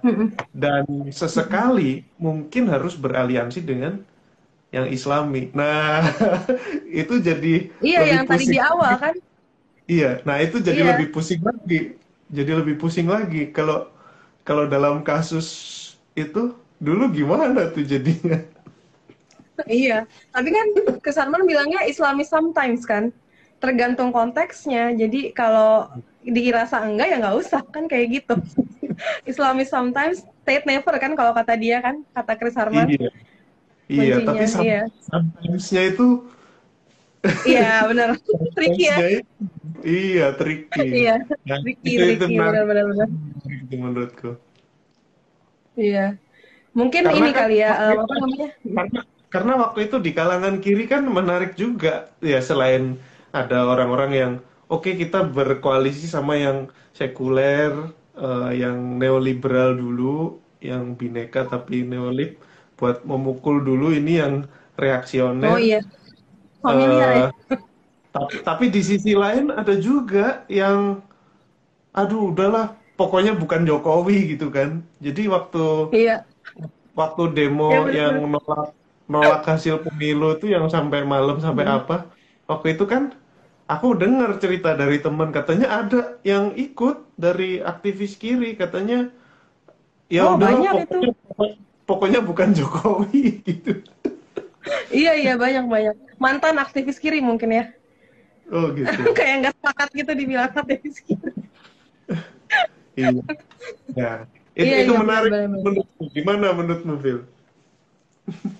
[0.53, 3.93] dan sesekali mungkin harus beraliansi dengan
[4.75, 5.53] yang Islami.
[5.55, 6.01] Nah,
[7.01, 8.53] itu jadi Iya lebih yang tadi pusing.
[8.53, 9.15] di awal kan.
[9.91, 10.89] Iya, nah itu jadi Iya.
[10.95, 11.75] lebih pusing lagi.
[12.37, 13.75] Jadi lebih pusing lagi kalau
[14.47, 15.47] kalau dalam kasus
[16.15, 16.39] itu
[16.81, 18.37] dulu gimana tuh jadinya?
[19.69, 20.67] Iya, tapi kan
[21.05, 23.13] Kesarman bilangnya Islami sometimes kan,
[23.61, 24.91] tergantung konteksnya.
[24.97, 25.87] Jadi kalau
[26.23, 28.35] dirasa enggak ya nggak usah kan kayak gitu.
[29.29, 32.89] Islami sometimes, state never kan kalau kata dia kan, kata Chris Harman.
[32.89, 33.09] Iya.
[33.93, 34.81] Iya, Kuncinya, tapi some- iya.
[35.05, 36.07] sometimes-nya itu
[37.47, 38.09] Iya benar,
[38.57, 38.97] tricky ya.
[39.83, 40.81] iya, tricky.
[41.03, 41.15] Iya,
[41.47, 42.85] Nah, tricky, itu tricky, benar-benar.
[42.89, 43.07] benar.
[43.63, 44.29] itu menurutku.
[45.73, 46.05] Iya,
[46.77, 48.49] mungkin Karena ini kan kali ya, eh, apa namanya?
[48.63, 48.99] Karena
[49.33, 53.01] karena waktu itu di kalangan kiri kan menarik juga ya selain
[53.33, 54.31] ada orang-orang yang
[54.69, 56.57] oke kita berkoalisi sama yang
[56.93, 57.73] sekuler,
[58.13, 62.37] eh, yang neoliberal dulu, yang bineka tapi neolib
[62.77, 64.33] buat memukul dulu ini yang
[64.77, 65.57] reaksioner.
[65.57, 65.79] Oh iya,
[66.61, 67.25] familiar ya.
[67.25, 67.57] Eh,
[68.13, 71.01] tapi, tapi di sisi lain ada juga yang
[71.93, 74.85] aduh udahlah pokoknya bukan Jokowi gitu kan.
[75.01, 76.15] Jadi waktu Iya,
[76.93, 81.77] waktu demo Ya, yang nolak nolak hasil pemilu itu yang sampai malam sampai Hmm.
[81.83, 81.95] apa.
[82.49, 83.03] Waktu itu kan
[83.69, 89.11] aku dengar cerita dari teman katanya ada yang ikut dari aktivis kiri katanya
[90.11, 91.09] ya Oh, banyak pokoknya,
[91.87, 93.71] pokoknya bukan Jokowi gitu.
[94.93, 95.95] Iya iya banyak banyak.
[96.23, 97.63] Mantan aktivis kiri mungkin ya.
[98.51, 99.01] oh gitu.
[99.17, 101.31] Kayak nggak sepakat gitu dibilang aktivis kiri.
[102.97, 103.09] iya.
[103.97, 104.11] Ya.
[104.53, 105.31] Itu, Iya, itu iya, menarik
[105.65, 106.03] menurutmu.
[106.13, 107.19] Gimana menurutmu Phil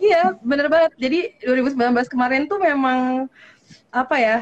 [0.04, 0.18] Iya,
[0.50, 0.92] bener banget.
[1.04, 3.00] Jadi 2019 kemarin tuh memang
[3.94, 4.36] apa ya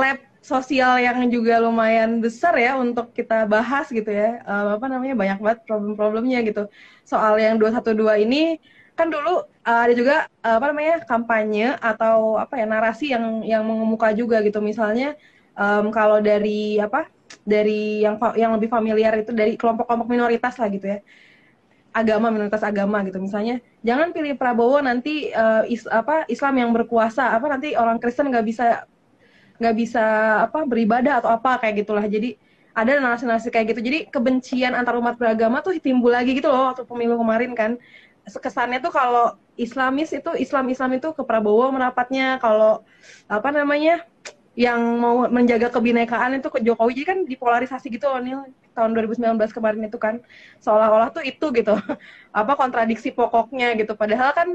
[0.00, 0.18] lab
[0.52, 4.26] sosial yang juga lumayan besar ya untuk kita bahas gitu ya.
[4.48, 6.60] Eh, apa namanya banyak banget problem-problemnya gitu.
[7.10, 8.36] Soal yang 212 ini
[8.98, 9.30] kan dulu
[9.68, 10.14] eh, ada juga
[10.46, 14.58] eh, apa namanya kampanye atau apa ya narasi yang yang mengemuka juga gitu.
[14.70, 15.06] Misalnya
[15.58, 16.98] em, kalau dari apa
[17.52, 20.98] dari yang yang lebih familiar itu dari kelompok-kelompok minoritas lah gitu ya
[21.94, 23.22] agama minoritas agama gitu.
[23.22, 27.30] Misalnya jangan pilih Prabowo nanti eh, is, apa Islam yang berkuasa.
[27.30, 28.84] Apa nanti orang Kristen nggak bisa
[29.62, 30.04] nggak bisa
[30.50, 32.02] apa beribadah atau apa kayak gitulah.
[32.02, 32.34] Jadi
[32.74, 33.80] ada narasi-narasi kayak gitu.
[33.86, 37.78] Jadi kebencian antar umat beragama tuh timbul lagi gitu loh waktu pemilu kemarin kan.
[38.26, 42.42] Kesannya tuh kalau Islamis itu Islam Islam itu ke Prabowo merapatnya.
[42.42, 42.82] Kalau
[43.30, 44.02] apa namanya
[44.58, 46.98] yang mau menjaga kebinekaan itu ke Jokowi.
[46.98, 48.18] Jadi kan dipolarisasi gitu loh
[48.74, 50.20] tahun 2019 kemarin itu kan
[50.58, 51.74] seolah-olah tuh itu gitu.
[52.34, 53.94] Apa kontradiksi pokoknya gitu.
[53.94, 54.48] Padahal kan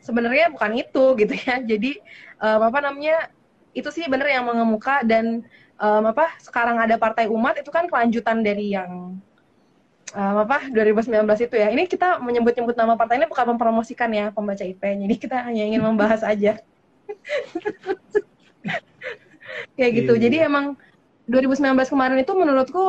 [0.00, 1.60] sebenarnya bukan itu gitu ya.
[1.70, 2.00] Jadi
[2.40, 3.28] em, apa namanya
[3.76, 5.44] itu sih bener yang mengemuka dan
[5.76, 9.20] em, apa sekarang ada partai umat itu kan kelanjutan dari yang
[10.16, 11.12] em, apa 2019
[11.44, 11.68] itu ya.
[11.68, 15.82] Ini kita menyebut-nyebut nama partai ini bukan mempromosikan ya pembaca IP jadi kita hanya ingin
[15.84, 16.56] membahas aja.
[19.76, 20.12] Kayak gitu.
[20.16, 20.22] Iya.
[20.28, 20.74] jadi emang
[21.26, 22.82] 2019 kemarin itu menurutku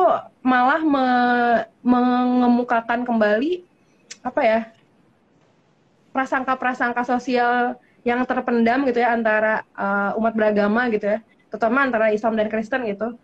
[0.46, 3.66] malah me- mengemukakan kembali
[4.22, 4.60] apa ya
[6.14, 11.18] prasangka-prasangka sosial yang terpendam gitu ya antara uh, umat beragama gitu ya,
[11.52, 13.18] terutama antara Islam dan Kristen gitu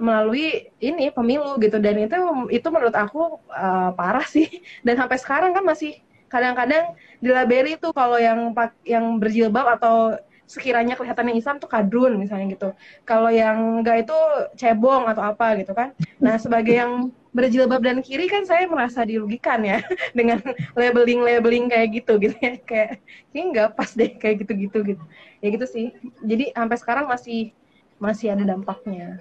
[0.00, 1.76] melalui ini pemilu gitu.
[1.76, 2.16] Dan itu
[2.48, 4.48] itu menurut aku uh, parah sih.
[4.86, 6.00] Dan sampai sekarang kan masih
[6.32, 8.56] kadang-kadang dilabeli tuh kalau yang
[8.88, 10.16] yang berjilbab atau
[10.52, 12.68] sekiranya kelihatannya Islam tuh kadrun misalnya gitu.
[13.08, 14.18] Kalau yang enggak itu
[14.60, 15.96] cebong atau apa gitu kan.
[16.20, 16.92] Nah sebagai yang
[17.32, 19.80] berjilbab dan kiri kan saya merasa dirugikan ya
[20.18, 20.44] dengan
[20.76, 22.52] labeling-labeling kayak gitu gitu ya.
[22.68, 22.90] Kayak
[23.32, 25.04] ini nggak pas deh kayak gitu-gitu gitu.
[25.40, 25.86] Ya gitu sih.
[26.20, 27.56] Jadi sampai sekarang masih
[27.96, 29.16] masih ada dampaknya.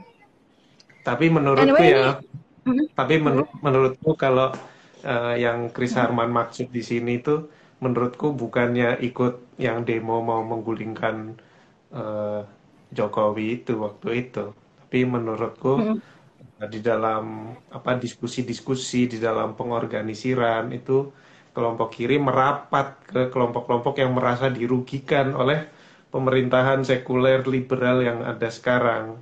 [1.01, 2.21] Tapi menurutku Anyway, ya,
[2.67, 2.85] Mhm.
[2.93, 4.53] tapi menur- menurutku kalau
[5.01, 7.49] eh, yang Chris Harman maksud di sini itu
[7.83, 9.33] menurutku bukannya ikut
[9.65, 11.15] yang demo mau menggulingkan
[11.99, 12.41] eh,
[12.97, 14.39] Jokowi itu waktu itu,
[14.79, 15.95] tapi menurutku Mhm.
[16.61, 17.23] eh, di dalam
[17.77, 21.11] apa diskusi-diskusi di dalam pengorganisiran itu
[21.55, 25.59] kelompok kiri merapat ke kelompok-kelompok yang merasa dirugikan oleh
[26.13, 29.19] pemerintahan sekuler liberal yang ada sekarang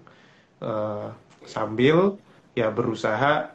[0.61, 1.09] uh,
[1.45, 2.17] sambil
[2.59, 3.53] ya berusaha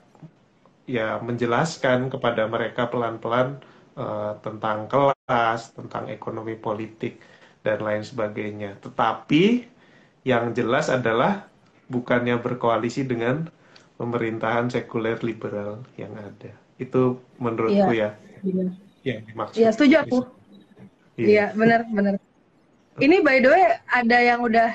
[0.86, 3.60] ya menjelaskan kepada mereka pelan-pelan
[3.98, 7.18] uh, tentang kelas, tentang ekonomi politik
[7.64, 8.78] dan lain sebagainya.
[8.82, 9.66] Tetapi
[10.24, 11.48] yang jelas adalah
[11.88, 13.48] bukannya berkoalisi dengan
[14.00, 16.52] pemerintahan sekuler liberal yang ada.
[16.80, 18.42] Itu menurutku iya, ya.
[18.44, 18.66] Iya.
[19.04, 19.56] Ya, dimaksud.
[19.60, 20.18] Iya, setuju aku.
[21.20, 22.14] Iya, iya benar, benar.
[22.98, 24.74] Ini by the way ada yang udah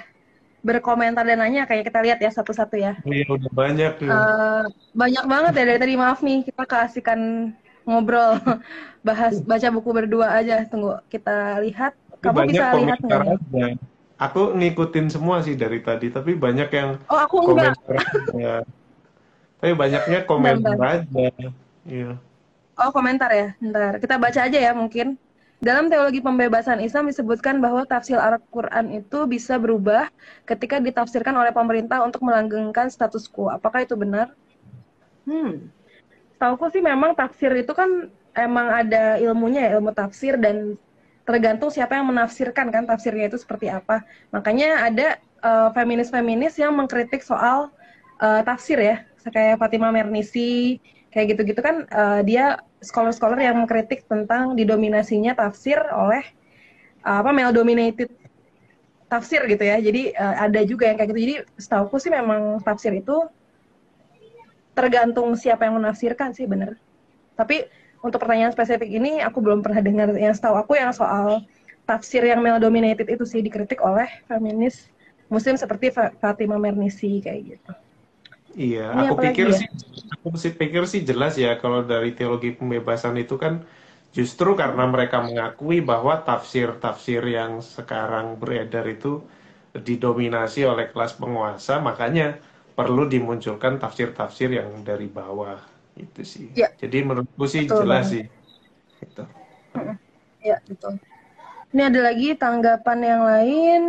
[0.60, 2.94] berkomentar dan nanya kayak kita lihat ya satu-satu ya.
[3.08, 3.94] Iya, udah banyak.
[4.04, 4.10] Ya.
[4.12, 7.52] Uh, banyak banget ya dari tadi maaf nih kita keasikan
[7.90, 8.38] ngobrol
[9.08, 10.62] bahas baca buku berdua aja.
[10.70, 11.98] Tunggu kita lihat.
[12.22, 13.82] Kamu banyak bisa lihat nggak?
[14.20, 17.74] Aku ngikutin semua sih dari tadi, tapi banyak yang Oh, aku enggak.
[18.36, 18.68] Ya.
[19.64, 21.28] Tapi banyaknya komentar aja.
[21.88, 22.20] Iya.
[22.80, 23.56] Oh, komentar ya.
[23.64, 25.16] Ntar kita baca aja ya mungkin.
[25.60, 30.08] Dalam teologi pembebasan Islam disebutkan bahwa tafsir Al-Quran itu bisa berubah
[30.48, 33.52] ketika ditafsirkan oleh pemerintah untuk melanggengkan status quo.
[33.52, 34.32] Apakah itu benar?
[35.28, 35.68] Hmm,
[36.40, 40.80] tahu sih memang tafsir itu kan emang ada ilmunya ya, ilmu tafsir dan
[41.28, 44.02] tergantung siapa yang menafsirkan kan tafsirnya itu seperti apa.
[44.34, 45.08] Makanya ada
[45.44, 47.70] uh, feminis-feminis yang mengkritik soal
[48.24, 50.82] uh, tafsir ya, kayak Fatima Mernisi,
[51.14, 56.24] kayak gitu-gitu kan uh, dia scholar-scholar yang mengkritik tentang didominasinya tafsir oleh
[57.04, 58.10] uh, apa male dominated
[59.12, 59.78] tafsir gitu ya.
[59.78, 61.22] Jadi uh, ada juga yang kayak gitu.
[61.30, 63.28] Jadi setauku sih memang tafsir itu
[64.80, 66.80] tergantung siapa yang menafsirkan sih bener.
[67.36, 67.68] Tapi
[68.00, 71.44] untuk pertanyaan spesifik ini aku belum pernah dengar yang setahu aku yang soal
[71.84, 74.88] tafsir yang male dominated itu sih dikritik oleh feminis
[75.28, 77.72] muslim seperti Fatima Mernisi kayak gitu.
[78.56, 79.60] Iya, Ini aku pikir ya?
[79.62, 79.68] sih,
[80.16, 83.62] aku sih pikir sih jelas ya kalau dari teologi pembebasan itu kan
[84.10, 89.22] justru karena mereka mengakui bahwa tafsir-tafsir yang sekarang beredar itu
[89.70, 92.42] didominasi oleh kelas penguasa, makanya
[92.80, 95.60] perlu dimunculkan tafsir-tafsir yang dari bawah
[96.00, 96.48] itu sih.
[96.56, 96.72] Ya.
[96.80, 98.24] Jadi menurutku sih betul, jelas sih.
[99.04, 99.28] Itu.
[100.40, 100.96] Ya betul.
[101.76, 103.82] Ini ada lagi tanggapan yang lain.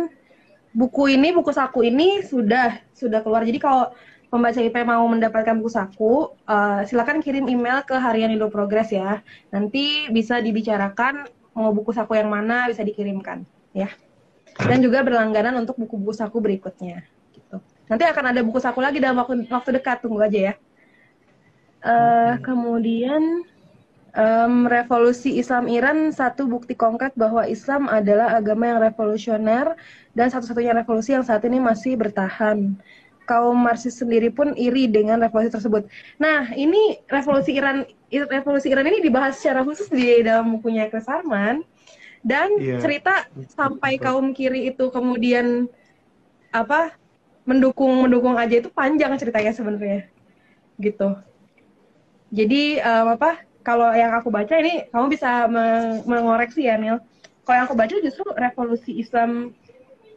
[0.75, 3.47] Buku ini, buku saku ini sudah sudah keluar.
[3.47, 3.95] Jadi kalau
[4.27, 9.23] pembaca IP mau mendapatkan buku saku, uh, silakan kirim email ke Harian Indo Progress ya.
[9.55, 13.87] Nanti bisa dibicarakan mau buku saku yang mana bisa dikirimkan ya.
[14.59, 17.07] Dan juga berlangganan untuk buku-buku saku berikutnya.
[17.91, 20.53] Nanti akan ada buku saku lagi dalam waktu, waktu dekat, tunggu aja ya.
[21.81, 23.43] Uh, kemudian
[24.15, 29.75] um, revolusi Islam Iran satu bukti konkret bahwa Islam adalah agama yang revolusioner
[30.15, 32.79] dan satu-satunya revolusi yang saat ini masih bertahan
[33.27, 35.87] kaum Marxis sendiri pun iri dengan revolusi tersebut.
[36.19, 41.63] Nah, ini revolusi Iran revolusi Iran ini dibahas secara khusus di dalam bukunya Chris Harman
[42.21, 42.77] dan yeah.
[42.77, 43.25] cerita
[43.55, 45.65] sampai kaum kiri itu kemudian
[46.51, 46.93] apa
[47.51, 50.07] mendukung mendukung aja itu panjang ceritanya sebenarnya
[50.79, 51.19] gitu.
[52.31, 55.51] Jadi um, apa kalau yang aku baca ini kamu bisa
[56.07, 57.03] mengoreksi ya Nil.
[57.43, 59.51] Kalau yang aku baca justru revolusi Islam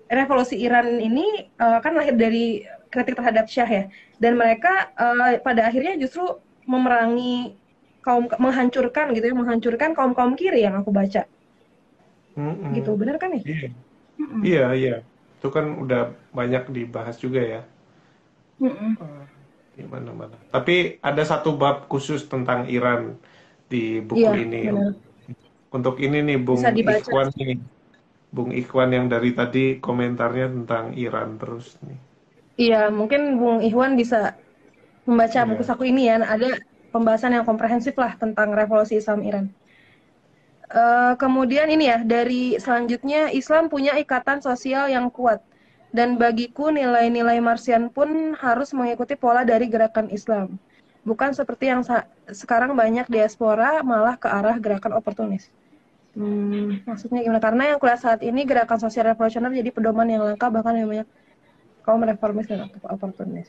[0.07, 2.62] revolusi Iran ini uh, kan lahir dari
[2.95, 3.85] kritik terhadap Syah ya.
[4.22, 6.22] Dan mereka uh, pada akhirnya justru
[6.70, 7.59] memerangi
[8.05, 11.26] kaum menghancurkan gitu ya, menghancurkan kaum kaum kiri yang aku baca.
[12.39, 12.72] Mm-mm.
[12.76, 13.43] Gitu, benar kan ya?
[13.43, 13.68] Iya.
[14.45, 14.97] iya, iya.
[15.45, 17.61] Itu kan udah banyak dibahas juga ya.
[18.64, 18.97] Mm-mm.
[19.76, 20.40] Di mana-mana.
[20.49, 23.20] Tapi ada satu bab khusus tentang Iran
[23.68, 24.72] di buku iya, ini.
[24.72, 24.97] Benar.
[25.68, 27.61] Untuk ini nih Bung Ikhwan nih.
[28.32, 32.01] Bung Ikhwan yang dari tadi komentarnya tentang Iran terus nih.
[32.57, 34.40] Iya, mungkin Bung Ikhwan bisa
[35.05, 35.45] membaca yeah.
[35.45, 36.24] buku saku ini ya.
[36.24, 36.57] Ada
[36.88, 39.53] pembahasan yang komprehensif lah tentang revolusi Islam Iran.
[40.75, 45.39] Uh, kemudian ini ya, dari selanjutnya Islam punya ikatan sosial yang kuat.
[45.95, 50.59] Dan bagiku nilai-nilai Marsian pun harus mengikuti pola dari gerakan Islam.
[51.07, 51.87] Bukan seperti yang
[52.27, 55.47] sekarang banyak diaspora malah ke arah gerakan oportunis.
[56.18, 57.39] Hmm, maksudnya gimana?
[57.39, 61.09] Karena yang kuliah saat ini gerakan sosial revolusioner jadi pedoman yang langka bahkan yang banyak
[61.87, 63.47] kaum reformis dan oportunis.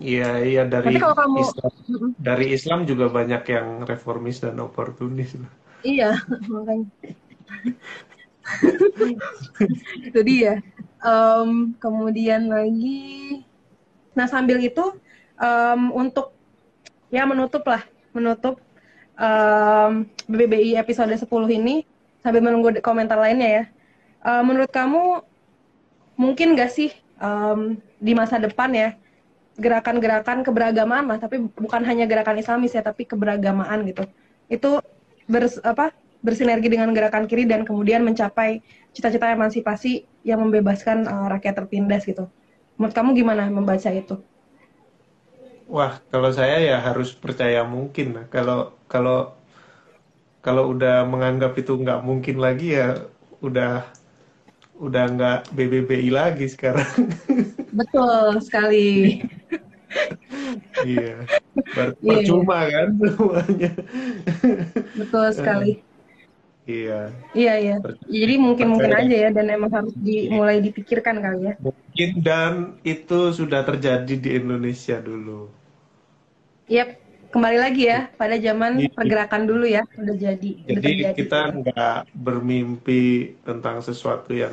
[0.00, 1.72] Iya, iya dari kalau kamu, Islam,
[2.16, 5.36] dari Islam juga banyak yang reformis dan oportunis.
[5.84, 6.16] Iya,
[6.52, 6.88] makanya.
[10.00, 10.64] itu dia.
[11.02, 13.42] Um, kemudian lagi,
[14.14, 14.94] nah sambil itu
[15.36, 16.32] um, untuk
[17.12, 17.82] ya menutup lah,
[18.14, 18.62] menutup
[19.18, 21.84] um, BBBI episode 10 ini
[22.22, 23.64] sambil menunggu komentar lainnya ya.
[24.22, 25.20] Uh, menurut kamu
[26.14, 28.94] mungkin gak sih um, di masa depan ya
[29.60, 34.08] gerakan-gerakan keberagamaan lah, tapi bukan hanya gerakan Islamis ya, tapi keberagamaan gitu,
[34.48, 34.80] itu
[35.28, 35.92] bers, apa
[36.22, 38.62] bersinergi dengan gerakan kiri dan kemudian mencapai
[38.94, 42.30] cita-cita emansipasi yang membebaskan uh, rakyat tertindas gitu.
[42.78, 44.22] Menurut kamu gimana membaca itu?
[45.66, 48.28] Wah, kalau saya ya harus percaya mungkin.
[48.30, 49.34] Kalau kalau
[50.42, 53.08] kalau udah menganggap itu nggak mungkin lagi ya
[53.42, 53.86] udah
[54.82, 56.90] udah nggak BBBI lagi sekarang.
[57.70, 59.22] Betul sekali.
[60.88, 61.22] iya,
[61.54, 62.10] Ber iya, iya.
[62.10, 62.72] percuma iya.
[62.74, 63.70] kan semuanya.
[64.98, 65.72] Betul sekali.
[66.66, 67.10] Iya.
[67.34, 67.76] Iya iya.
[68.06, 71.54] Jadi mungkin mungkin aja ya dan emang harus dimulai dipikirkan kali ya.
[71.62, 72.52] Mungkin dan
[72.82, 75.50] itu sudah terjadi di Indonesia dulu.
[76.70, 77.01] Yap,
[77.32, 80.50] kembali lagi ya pada zaman pergerakan dulu ya udah jadi.
[80.68, 84.52] Jadi udah kita nggak bermimpi tentang sesuatu yang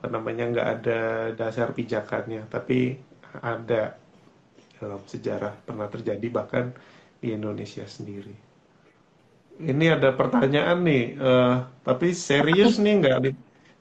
[0.00, 1.00] apa namanya nggak ada
[1.38, 2.98] dasar pijakannya, tapi
[3.40, 3.94] ada
[4.82, 6.74] dalam sejarah pernah terjadi bahkan
[7.20, 8.50] di Indonesia sendiri
[9.60, 13.16] ini ada pertanyaan nih, uh, tapi serius nih nggak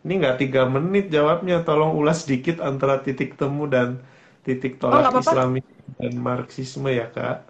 [0.03, 1.63] ini nggak tiga menit jawabnya.
[1.63, 4.03] Tolong ulas sedikit antara titik temu dan
[4.43, 5.63] titik oh, tolak oh, Islami
[5.99, 7.47] dan Marxisme ya kak.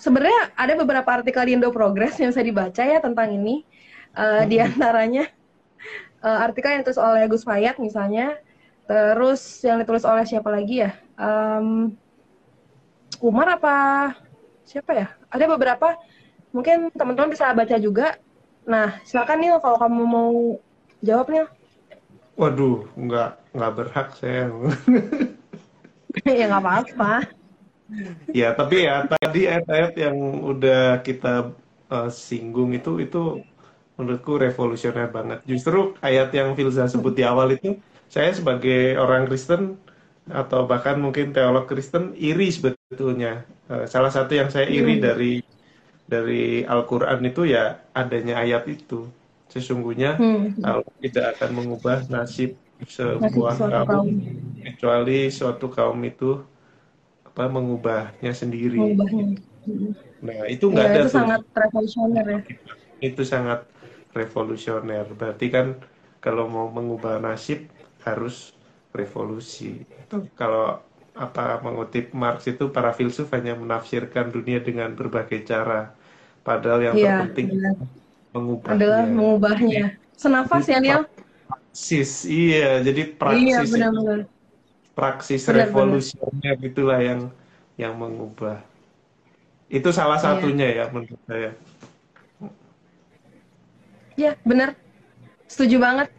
[0.00, 3.68] Sebenarnya ada beberapa artikel di Indo Progress yang saya dibaca ya tentang ini.
[4.16, 4.48] Uh, hmm.
[4.48, 5.24] Di antaranya
[6.24, 8.40] uh, artikel yang ditulis oleh Gus Fayat misalnya,
[8.88, 10.96] terus yang ditulis oleh siapa lagi ya?
[11.20, 11.92] Um,
[13.20, 13.76] Umar apa
[14.64, 15.06] siapa ya?
[15.28, 16.00] Ada beberapa
[16.56, 18.16] mungkin teman-teman bisa baca juga.
[18.64, 20.32] Nah, silakan nih kalau kamu mau
[21.04, 21.44] jawabnya.
[22.40, 24.48] Waduh, nggak nggak berhak saya.
[26.24, 27.39] ya nggak apa-apa.
[28.30, 30.16] Ya, tapi ya tadi ayat-ayat yang
[30.46, 31.54] udah kita
[31.90, 33.42] uh, singgung itu itu
[33.98, 35.44] menurutku revolusioner banget.
[35.44, 37.76] Justru ayat yang Filza sebut di awal itu,
[38.08, 39.76] saya sebagai orang Kristen
[40.30, 43.44] atau bahkan mungkin teolog Kristen iri sebetulnya.
[43.68, 45.04] Uh, salah satu yang saya iri hmm.
[45.04, 45.32] dari
[46.10, 49.06] dari Al-Quran itu ya adanya ayat itu.
[49.50, 50.62] Sesungguhnya hmm.
[50.62, 54.08] Allah tidak akan mengubah nasib sebuah nasib kaum,
[54.64, 56.40] kecuali suatu kaum itu
[57.30, 58.78] apa mengubahnya sendiri.
[58.78, 59.38] Mengubahnya.
[60.20, 61.00] Nah itu nggak ya, ada.
[61.00, 61.16] Itu tuh.
[61.16, 62.40] sangat revolusioner ya.
[63.00, 63.60] Itu sangat
[64.12, 65.06] revolusioner.
[65.14, 65.66] Berarti kan
[66.20, 67.70] kalau mau mengubah nasib
[68.04, 68.52] harus
[68.92, 69.86] revolusi.
[70.34, 70.82] Kalau
[71.14, 75.94] apa mengutip Marx itu para filsuf hanya menafsirkan dunia dengan berbagai cara
[76.40, 77.76] Padahal yang ya, terpenting benar.
[78.32, 78.76] mengubahnya.
[78.80, 79.84] Adalah mengubahnya.
[80.16, 81.02] Senafas ya, Niel?
[81.48, 82.80] Praksis, iya.
[82.80, 83.44] Jadi praksis.
[83.44, 84.20] Iya, benar-benar.
[85.00, 86.68] Praksis benar, revolusioner benar.
[86.68, 87.20] itulah yang
[87.80, 88.60] yang mengubah.
[89.72, 90.24] Itu salah iya.
[90.28, 91.50] satunya ya, ya menurut saya.
[94.20, 94.76] Iya, benar.
[95.48, 96.12] Setuju banget.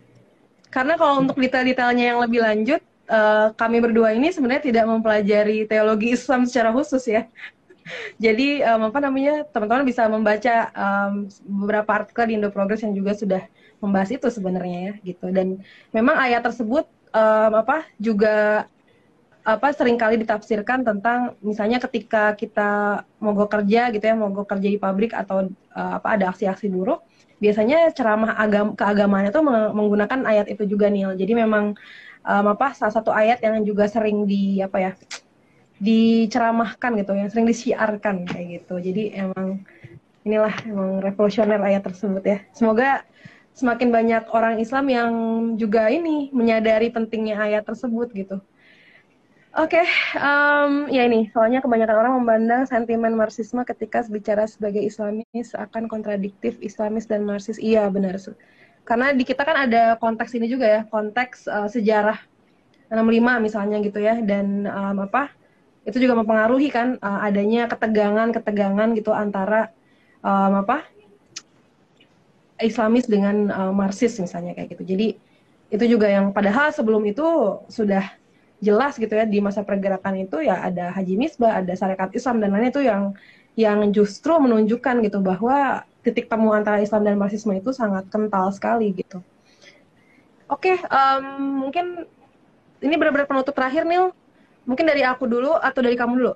[0.73, 6.15] Karena kalau untuk detail-detailnya yang lebih lanjut, uh, kami berdua ini sebenarnya tidak mempelajari teologi
[6.15, 7.27] Islam secara khusus ya.
[8.23, 11.27] Jadi um, apa namanya teman-teman bisa membaca um,
[11.61, 13.43] beberapa artikel di Indo Progress yang juga sudah
[13.83, 15.27] membahas itu sebenarnya ya gitu.
[15.29, 15.59] Dan
[15.91, 18.65] memang ayat tersebut um, apa juga
[19.41, 24.77] apa sering kali ditafsirkan tentang misalnya ketika kita mogok kerja gitu ya mogok kerja di
[24.77, 27.01] pabrik atau uh, apa ada aksi-aksi buruk
[27.41, 29.41] biasanya ceramah agam keagamaan itu
[29.73, 31.73] menggunakan ayat itu juga nih jadi memang
[32.25, 34.91] um, apa salah satu ayat yang juga sering di apa ya
[35.81, 38.77] diceramahkan gitu yang sering disiarkan kayak gitu.
[38.77, 39.65] Jadi emang
[40.21, 42.37] inilah emang revolusioner ayat tersebut ya.
[42.53, 43.01] Semoga
[43.53, 45.11] semakin banyak orang Islam yang
[45.59, 48.39] juga ini menyadari pentingnya ayat tersebut gitu
[49.51, 55.51] Oke, okay, um, ya ini soalnya kebanyakan orang memandang sentimen Marxisme ketika bicara sebagai Islamis
[55.51, 57.59] akan kontradiktif Islamis dan Marxis.
[57.59, 58.15] Iya benar,
[58.87, 62.15] karena di kita kan ada konteks ini juga ya, konteks uh, sejarah
[62.95, 65.35] 65 misalnya gitu ya, dan um, apa
[65.83, 69.75] itu juga mempengaruhi kan uh, adanya ketegangan-ketegangan gitu antara
[70.23, 70.87] um, apa
[72.61, 74.83] Islamis dengan uh, Marxis misalnya kayak gitu.
[74.85, 75.07] Jadi
[75.71, 77.25] itu juga yang padahal sebelum itu
[77.71, 78.03] sudah
[78.61, 82.53] jelas gitu ya di masa pergerakan itu ya ada Haji Misbah, ada Sarekat Islam dan
[82.53, 83.17] lainnya itu yang
[83.57, 88.93] yang justru menunjukkan gitu bahwa titik temu antara Islam dan Marxisme itu sangat kental sekali
[88.95, 89.19] gitu.
[90.51, 92.05] Oke, okay, um, mungkin
[92.81, 94.11] ini benar-benar penutup terakhir Nil
[94.65, 96.33] mungkin dari aku dulu atau dari kamu dulu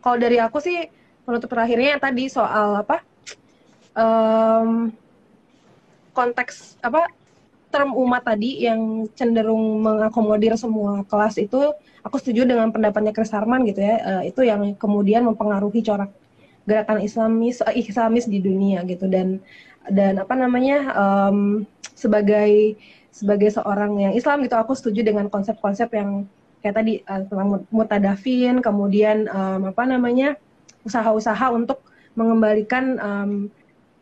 [0.00, 0.88] kalau dari aku sih
[1.24, 3.04] penutup terakhirnya yang tadi soal apa
[3.92, 4.88] um,
[6.18, 7.06] konteks apa
[7.70, 11.70] term umat tadi yang cenderung mengakomodir semua kelas itu
[12.02, 16.10] aku setuju dengan pendapatnya Chris Harman gitu ya uh, itu yang kemudian mempengaruhi corak
[16.68, 19.08] gerakan Islamis uh, Islamis di dunia gitu.
[19.08, 19.40] Dan
[19.88, 21.64] dan apa namanya um,
[21.96, 22.76] sebagai
[23.08, 26.28] sebagai seorang yang Islam gitu aku setuju dengan konsep-konsep yang
[26.60, 27.24] kayak tadi uh,
[27.72, 30.36] mutadafin, kemudian um, apa namanya
[30.84, 31.80] usaha-usaha untuk
[32.12, 33.32] mengembalikan um,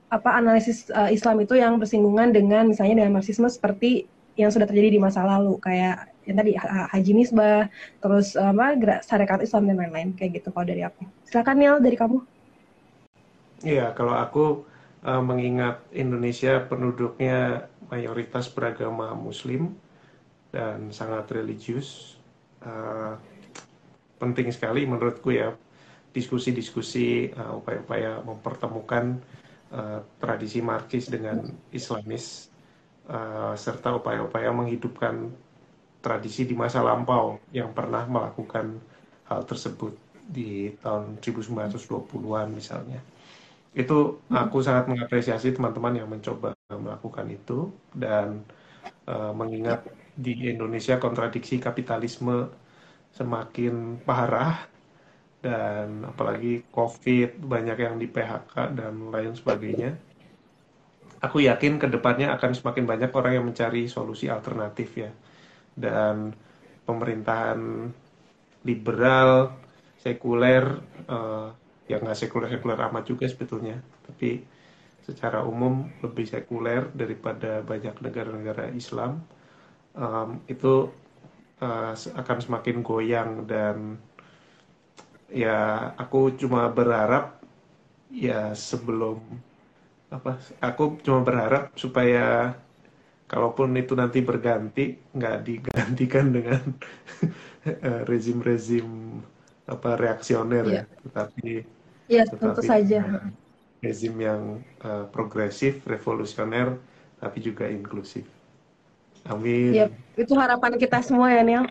[0.06, 4.94] apa analisis uh, Islam itu yang bersinggungan dengan misalnya dengan marxisme seperti yang sudah terjadi
[4.94, 7.70] di masa lalu kayak yang tadi Haji Misbah,
[8.02, 11.06] terus apa gerak syarikat Islam dan lain-lain kayak gitu kalau dari aku.
[11.22, 12.18] Silakan Neil dari kamu.
[13.62, 14.66] Iya, kalau aku
[15.06, 19.78] uh, mengingat Indonesia penduduknya mayoritas beragama Muslim
[20.50, 22.18] dan sangat religius,
[22.66, 23.14] uh,
[24.18, 25.54] penting sekali menurutku ya
[26.10, 29.22] diskusi-diskusi uh, upaya-upaya mempertemukan
[29.76, 32.48] uh, tradisi Marxis dengan Islamis
[33.12, 35.28] uh, serta upaya-upaya menghidupkan
[36.00, 38.80] tradisi di masa lampau yang pernah melakukan
[39.28, 39.92] hal tersebut
[40.26, 43.02] di tahun 1920-an misalnya.
[43.76, 48.40] Itu aku sangat mengapresiasi teman-teman yang mencoba melakukan itu dan
[49.06, 49.84] uh, mengingat
[50.16, 52.48] di Indonesia kontradiksi kapitalisme
[53.12, 54.75] semakin parah
[55.46, 59.94] dan apalagi COVID banyak yang di PHK dan lain sebagainya.
[61.22, 65.14] Aku yakin ke depannya akan semakin banyak orang yang mencari solusi alternatif ya.
[65.78, 66.34] Dan
[66.82, 67.86] pemerintahan
[68.66, 69.54] liberal
[70.02, 71.54] sekuler uh,
[71.86, 73.78] yang nggak sekuler sekuler amat juga sebetulnya.
[74.02, 74.42] Tapi
[75.06, 79.22] secara umum lebih sekuler daripada banyak negara-negara Islam.
[79.94, 80.90] Um, itu
[81.62, 83.96] uh, akan semakin goyang dan
[85.30, 87.42] ya aku cuma berharap
[88.10, 89.18] ya sebelum
[90.06, 92.54] apa aku cuma berharap supaya
[93.26, 96.62] kalaupun itu nanti berganti nggak digantikan dengan
[97.66, 98.86] eh, rezim-rezim
[99.66, 100.86] apa reaksioner yeah.
[100.86, 101.50] ya tetapi
[102.06, 103.02] ya tentu saja
[103.82, 106.78] rezim yang uh, progresif revolusioner
[107.18, 108.22] tapi juga inklusif
[109.26, 109.90] amin yep.
[110.14, 111.66] itu harapan kita semua ya Niel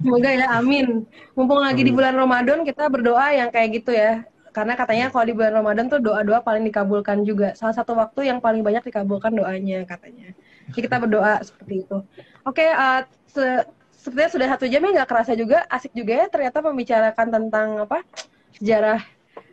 [0.00, 1.04] semoga ya amin
[1.36, 1.88] mumpung lagi amin.
[1.88, 5.88] di bulan Ramadan kita berdoa yang kayak gitu ya karena katanya kalau di bulan Ramadan
[5.88, 7.56] tuh doa-doa paling dikabulkan juga.
[7.56, 10.36] Salah satu waktu yang paling banyak dikabulkan doanya katanya.
[10.70, 12.04] Jadi kita berdoa seperti itu.
[12.44, 13.00] Oke, uh,
[13.32, 13.64] se
[13.96, 18.04] sepertinya sudah satu jam ya nggak kerasa juga, asik juga ya ternyata membicarakan tentang apa
[18.60, 19.00] sejarah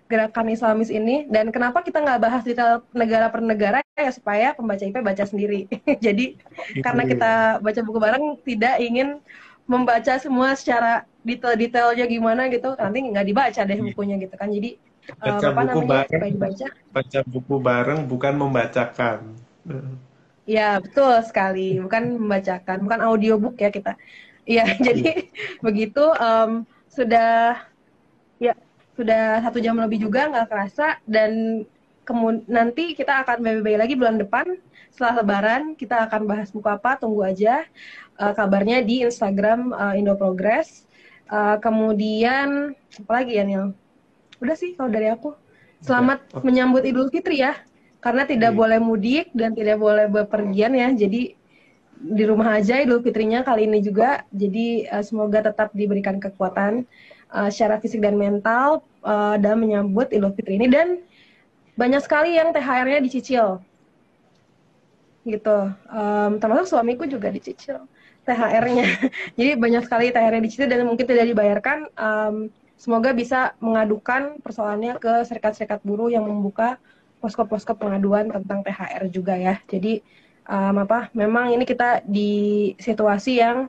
[0.09, 4.81] gerakan Islamis ini dan kenapa kita nggak bahas detail negara per negara ya supaya pembaca
[4.81, 5.69] IP baca sendiri.
[6.05, 6.33] Jadi
[6.81, 7.31] karena kita
[7.61, 9.21] baca buku bareng tidak ingin
[9.69, 14.49] membaca semua secara detail-detailnya gimana gitu nanti nggak dibaca deh bukunya gitu kan.
[14.49, 14.81] Jadi
[15.13, 16.33] baca uh, buku namanya, bareng.
[16.33, 16.67] dibaca.
[16.89, 19.19] baca buku bareng bukan membacakan.
[20.49, 21.77] Ya betul sekali.
[21.77, 23.93] Bukan membacakan bukan audiobook ya kita.
[24.49, 25.29] Ya jadi
[25.61, 27.61] begitu um, sudah
[28.99, 30.99] sudah satu jam lebih juga nggak kerasa.
[31.07, 31.63] Dan
[32.03, 34.59] kemudian nanti kita akan BBB lagi bulan depan.
[34.91, 37.63] Setelah lebaran kita akan bahas buku apa tunggu aja
[38.19, 40.83] uh, kabarnya di Instagram uh, Indo Progress.
[41.31, 43.71] Uh, kemudian apa lagi ya Nil?
[44.43, 45.31] Udah sih kalau dari aku.
[45.79, 46.43] Selamat okay.
[46.43, 47.55] menyambut Idul Fitri ya
[48.03, 48.59] karena tidak hmm.
[48.59, 50.91] boleh mudik dan tidak boleh bepergian ya.
[50.91, 51.39] Jadi
[51.99, 54.27] di rumah aja Idul Fitrinya kali ini juga.
[54.35, 56.83] Jadi uh, semoga tetap diberikan kekuatan
[57.33, 61.01] uh, secara fisik dan mental uh, dan menyambut Idul Fitri ini dan
[61.79, 63.63] banyak sekali yang THR-nya dicicil
[65.27, 65.59] gitu
[65.91, 67.85] um, termasuk suamiku juga dicicil
[68.25, 68.87] THR-nya
[69.37, 72.35] jadi banyak sekali THR-nya dicicil dan mungkin tidak dibayarkan um,
[72.79, 76.79] semoga bisa mengadukan persoalannya ke serikat-serikat buruh yang membuka
[77.19, 79.59] posko-posko pengaduan tentang THR juga ya.
[79.67, 79.99] Jadi
[80.47, 81.11] um, apa?
[81.11, 83.67] Memang ini kita di situasi yang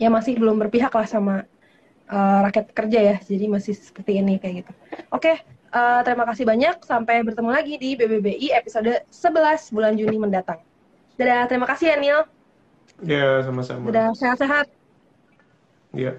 [0.00, 1.44] ya masih belum berpihak lah sama
[2.10, 3.16] uh, rakyat kerja ya.
[3.22, 4.72] Jadi masih seperti ini kayak gitu.
[5.14, 5.40] Oke,
[5.72, 6.82] uh, terima kasih banyak.
[6.84, 10.60] Sampai bertemu lagi di BBBI episode 11 bulan Juni mendatang.
[11.14, 12.20] Dadah, terima kasih ya Neil.
[13.02, 13.90] Ya, sama-sama.
[13.90, 14.66] Dadah, sehat-sehat.
[15.94, 16.18] Ya.